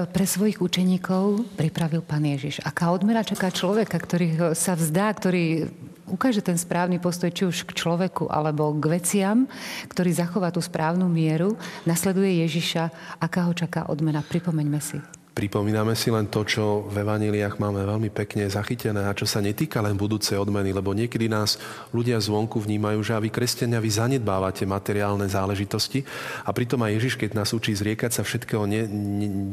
pre 0.03 0.27
svojich 0.27 0.59
učeníkov 0.59 1.55
pripravil 1.55 2.03
Pán 2.03 2.27
Ježiš. 2.27 2.59
Aká 2.67 2.91
odmera 2.91 3.23
čaká 3.23 3.47
človeka, 3.47 3.95
ktorý 3.95 4.51
sa 4.51 4.75
vzdá, 4.75 5.07
ktorý 5.15 5.71
ukáže 6.11 6.43
ten 6.43 6.59
správny 6.59 6.99
postoj 6.99 7.31
či 7.31 7.47
už 7.47 7.63
k 7.63 7.71
človeku 7.71 8.27
alebo 8.27 8.75
k 8.75 8.99
veciam, 8.99 9.47
ktorý 9.87 10.11
zachová 10.11 10.51
tú 10.51 10.59
správnu 10.59 11.07
mieru, 11.07 11.55
nasleduje 11.87 12.43
Ježiša, 12.43 12.91
aká 13.23 13.47
ho 13.47 13.55
čaká 13.55 13.87
odmena. 13.87 14.19
Pripomeňme 14.19 14.79
si. 14.83 14.99
Pripomíname 15.31 15.95
si 15.95 16.11
len 16.11 16.27
to, 16.27 16.43
čo 16.43 16.91
v 16.91 17.07
evaníliách 17.07 17.55
máme 17.55 17.87
veľmi 17.87 18.11
pekne 18.11 18.51
zachytené 18.51 19.07
a 19.07 19.15
čo 19.15 19.23
sa 19.23 19.39
netýka 19.39 19.79
len 19.79 19.95
budúcej 19.95 20.35
odmeny, 20.35 20.75
lebo 20.75 20.91
niekedy 20.91 21.31
nás 21.31 21.55
ľudia 21.95 22.19
zvonku 22.19 22.59
vnímajú, 22.59 22.99
že 22.99 23.15
a 23.15 23.23
vy, 23.23 23.31
kresťania, 23.31 23.79
vy 23.79 23.95
zanedbávate 23.95 24.67
materiálne 24.67 25.23
záležitosti 25.31 26.03
a 26.43 26.51
pritom 26.51 26.83
aj 26.83 26.99
Ježiš, 26.99 27.13
keď 27.15 27.39
nás 27.39 27.55
učí 27.55 27.71
zriekať 27.71 28.11
sa 28.11 28.27
všetkého, 28.27 28.67
ne, 28.67 28.83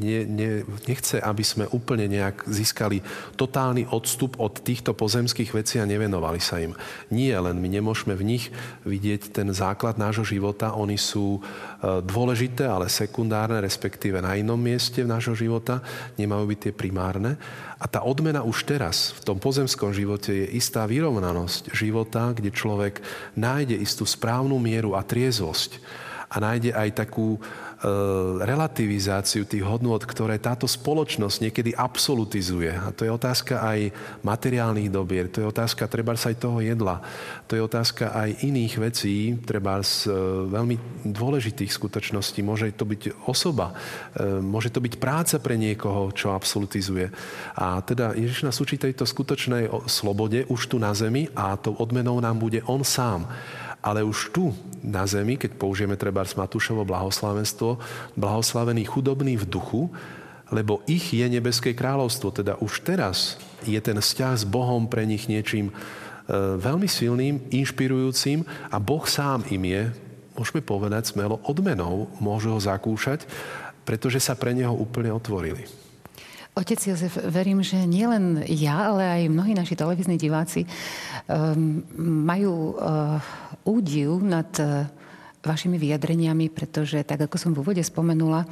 ne, 0.03 0.27
ne, 0.27 0.51
nechce, 0.91 1.23
aby 1.23 1.47
sme 1.47 1.71
úplne 1.71 2.11
nejak 2.11 2.51
získali 2.51 2.99
totálny 3.39 3.87
odstup 3.95 4.35
od 4.43 4.59
týchto 4.59 4.99
pozemských 4.99 5.55
vecí 5.55 5.79
a 5.79 5.87
nevenovali 5.87 6.43
sa 6.43 6.59
im. 6.59 6.75
Nie, 7.15 7.39
len 7.39 7.55
my 7.63 7.71
nemôžeme 7.71 8.19
v 8.19 8.27
nich 8.27 8.51
vidieť 8.83 9.31
ten 9.31 9.55
základ 9.55 9.95
nášho 9.95 10.27
života, 10.27 10.75
oni 10.75 10.99
sú 10.99 11.39
e, 11.39 12.03
dôležité, 12.03 12.67
ale 12.67 12.91
sekundárne, 12.91 13.63
respektíve 13.63 14.19
na 14.19 14.35
inom 14.35 14.59
mieste 14.59 15.07
v 15.07 15.13
nášho 15.15 15.39
života 15.39 15.68
života, 15.69 15.85
nemajú 16.17 16.45
byť 16.49 16.59
tie 16.59 16.73
primárne. 16.73 17.37
A 17.77 17.85
tá 17.87 18.01
odmena 18.03 18.43
už 18.43 18.65
teraz 18.65 19.13
v 19.21 19.21
tom 19.29 19.37
pozemskom 19.39 19.93
živote 19.93 20.33
je 20.33 20.57
istá 20.57 20.89
vyrovnanosť 20.89 21.77
života, 21.77 22.33
kde 22.33 22.51
človek 22.51 23.05
nájde 23.37 23.77
istú 23.77 24.09
správnu 24.09 24.57
mieru 24.57 24.97
a 24.97 25.05
triezosť 25.05 25.79
a 26.29 26.37
nájde 26.41 26.77
aj 26.77 26.91
takú 26.93 27.41
E, 27.79 27.87
relativizáciu 28.43 29.47
tých 29.47 29.63
hodnôt, 29.63 30.03
ktoré 30.03 30.43
táto 30.43 30.67
spoločnosť 30.67 31.47
niekedy 31.47 31.71
absolutizuje. 31.79 32.75
A 32.75 32.91
to 32.91 33.07
je 33.07 33.15
otázka 33.15 33.63
aj 33.63 33.95
materiálnych 34.27 34.91
dobier, 34.91 35.31
to 35.31 35.39
je 35.39 35.47
otázka 35.47 35.87
treba 35.87 36.19
aj 36.19 36.43
toho 36.43 36.59
jedla, 36.59 36.99
to 37.47 37.55
je 37.55 37.63
otázka 37.63 38.11
aj 38.11 38.43
iných 38.43 38.75
vecí, 38.83 39.39
treba 39.47 39.79
z 39.79 40.11
e, 40.11 40.51
veľmi 40.51 41.07
dôležitých 41.07 41.71
skutočností. 41.71 42.43
Môže 42.43 42.75
to 42.75 42.83
byť 42.83 43.31
osoba, 43.31 43.71
e, 44.19 44.43
môže 44.43 44.75
to 44.75 44.83
byť 44.83 44.99
práca 44.99 45.39
pre 45.39 45.55
niekoho, 45.55 46.11
čo 46.11 46.35
absolutizuje. 46.35 47.15
A 47.55 47.79
teda 47.87 48.19
Ježiš 48.19 48.43
nás 48.43 48.59
učí 48.59 48.75
tejto 48.75 49.07
skutočnej 49.07 49.71
slobode 49.87 50.51
už 50.51 50.67
tu 50.67 50.83
na 50.83 50.91
zemi 50.99 51.31
a 51.39 51.55
tou 51.55 51.79
odmenou 51.79 52.19
nám 52.19 52.43
bude 52.43 52.59
on 52.67 52.83
sám. 52.83 53.23
Ale 53.79 54.03
už 54.03 54.35
tu 54.35 54.51
na 54.83 55.07
zemi, 55.07 55.39
keď 55.39 55.55
použijeme 55.55 55.95
treba 55.95 56.27
Matúšovo 56.27 56.83
blahoslavenstvo, 56.83 57.79
blahoslavení 58.19 58.85
chudobní 58.85 59.39
v 59.39 59.47
duchu, 59.47 59.83
lebo 60.49 60.81
ich 60.89 61.13
je 61.13 61.27
nebeské 61.29 61.77
kráľovstvo. 61.77 62.33
Teda 62.33 62.57
už 62.59 62.83
teraz 62.83 63.37
je 63.63 63.79
ten 63.79 63.99
vzťah 64.01 64.35
s 64.35 64.45
Bohom 64.49 64.89
pre 64.89 65.05
nich 65.05 65.29
niečím 65.29 65.71
e, 65.71 65.75
veľmi 66.57 66.89
silným, 66.89 67.53
inšpirujúcim 67.53 68.43
a 68.73 68.77
Boh 68.81 69.05
sám 69.05 69.45
im 69.53 69.63
je, 69.69 69.83
môžeme 70.35 70.63
povedať 70.65 71.13
smelo, 71.13 71.43
odmenou, 71.45 72.09
môžu 72.23 72.57
ho 72.57 72.61
zakúšať, 72.61 73.29
pretože 73.85 74.21
sa 74.21 74.37
pre 74.37 74.55
neho 74.55 74.73
úplne 74.73 75.13
otvorili. 75.13 75.88
Otec 76.59 76.91
Jozef, 76.91 77.15
verím, 77.31 77.63
že 77.63 77.79
nielen 77.87 78.43
ja, 78.51 78.91
ale 78.91 79.07
aj 79.07 79.23
mnohí 79.31 79.55
naši 79.55 79.79
televízni 79.79 80.19
diváci 80.19 80.67
um, 81.31 81.87
majú 82.27 82.75
uh, 82.75 83.23
údiv 83.63 84.19
nad 84.27 84.51
uh, 84.59 84.91
vašimi 85.39 85.79
vyjadreniami, 85.79 86.51
pretože, 86.51 86.99
tak 87.07 87.31
ako 87.31 87.37
som 87.39 87.55
v 87.55 87.63
úvode 87.63 87.83
spomenula, 87.87 88.43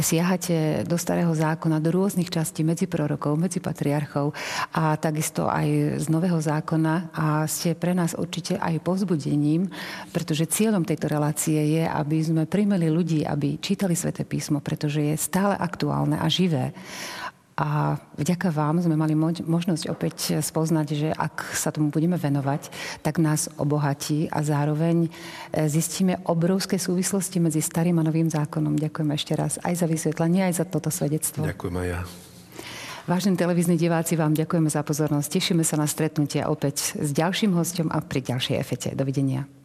siahate 0.00 0.88
do 0.88 0.96
starého 0.96 1.28
zákona, 1.36 1.76
do 1.76 1.92
rôznych 1.92 2.32
častí 2.32 2.64
medzi 2.64 2.88
prorokov, 2.88 3.36
medzi 3.36 3.60
patriarchov 3.60 4.32
a 4.72 4.96
takisto 4.96 5.44
aj 5.44 6.00
z 6.00 6.06
nového 6.08 6.40
zákona 6.40 7.12
a 7.12 7.44
ste 7.44 7.76
pre 7.76 7.92
nás 7.92 8.16
určite 8.16 8.56
aj 8.56 8.80
povzbudením, 8.80 9.68
pretože 10.08 10.48
cieľom 10.48 10.88
tejto 10.88 11.12
relácie 11.12 11.60
je, 11.76 11.84
aby 11.84 12.16
sme 12.24 12.48
primeli 12.48 12.88
ľudí, 12.88 13.28
aby 13.28 13.60
čítali 13.60 13.92
sväté 13.92 14.24
písmo, 14.24 14.64
pretože 14.64 15.04
je 15.04 15.14
stále 15.20 15.52
aktuálne 15.60 16.16
a 16.16 16.24
živé. 16.32 16.72
A 17.52 18.00
vďaka 18.16 18.48
vám 18.48 18.80
sme 18.80 18.96
mali 18.96 19.12
možnosť 19.44 19.92
opäť 19.92 20.40
spoznať, 20.40 20.86
že 20.96 21.08
ak 21.12 21.52
sa 21.52 21.68
tomu 21.68 21.92
budeme 21.92 22.16
venovať, 22.16 22.72
tak 23.04 23.20
nás 23.20 23.52
obohatí 23.60 24.24
a 24.32 24.40
zároveň 24.40 25.06
e, 25.06 25.10
zistíme 25.68 26.24
obrovské 26.24 26.80
súvislosti 26.80 27.44
medzi 27.44 27.60
starým 27.60 28.00
a 28.00 28.06
novým 28.08 28.32
zákonom. 28.32 28.80
Ďakujem 28.80 29.10
ešte 29.12 29.32
raz 29.36 29.52
aj 29.60 29.84
za 29.84 29.86
vysvetlenie, 29.86 30.48
aj 30.48 30.54
za 30.58 30.64
toto 30.64 30.88
svedectvo. 30.88 31.44
Ďakujem 31.44 31.76
aj 31.76 31.88
ja. 31.92 32.00
Vážení 33.02 33.34
televízni 33.34 33.74
diváci, 33.76 34.14
vám 34.14 34.32
ďakujeme 34.32 34.70
za 34.70 34.80
pozornosť. 34.86 35.28
Tešíme 35.28 35.66
sa 35.66 35.76
na 35.76 35.90
stretnutie 35.90 36.46
opäť 36.46 36.96
s 36.96 37.10
ďalším 37.12 37.52
hostom 37.52 37.90
a 37.92 38.00
pri 38.00 38.22
ďalšej 38.22 38.56
efete. 38.56 38.88
Dovidenia. 38.94 39.61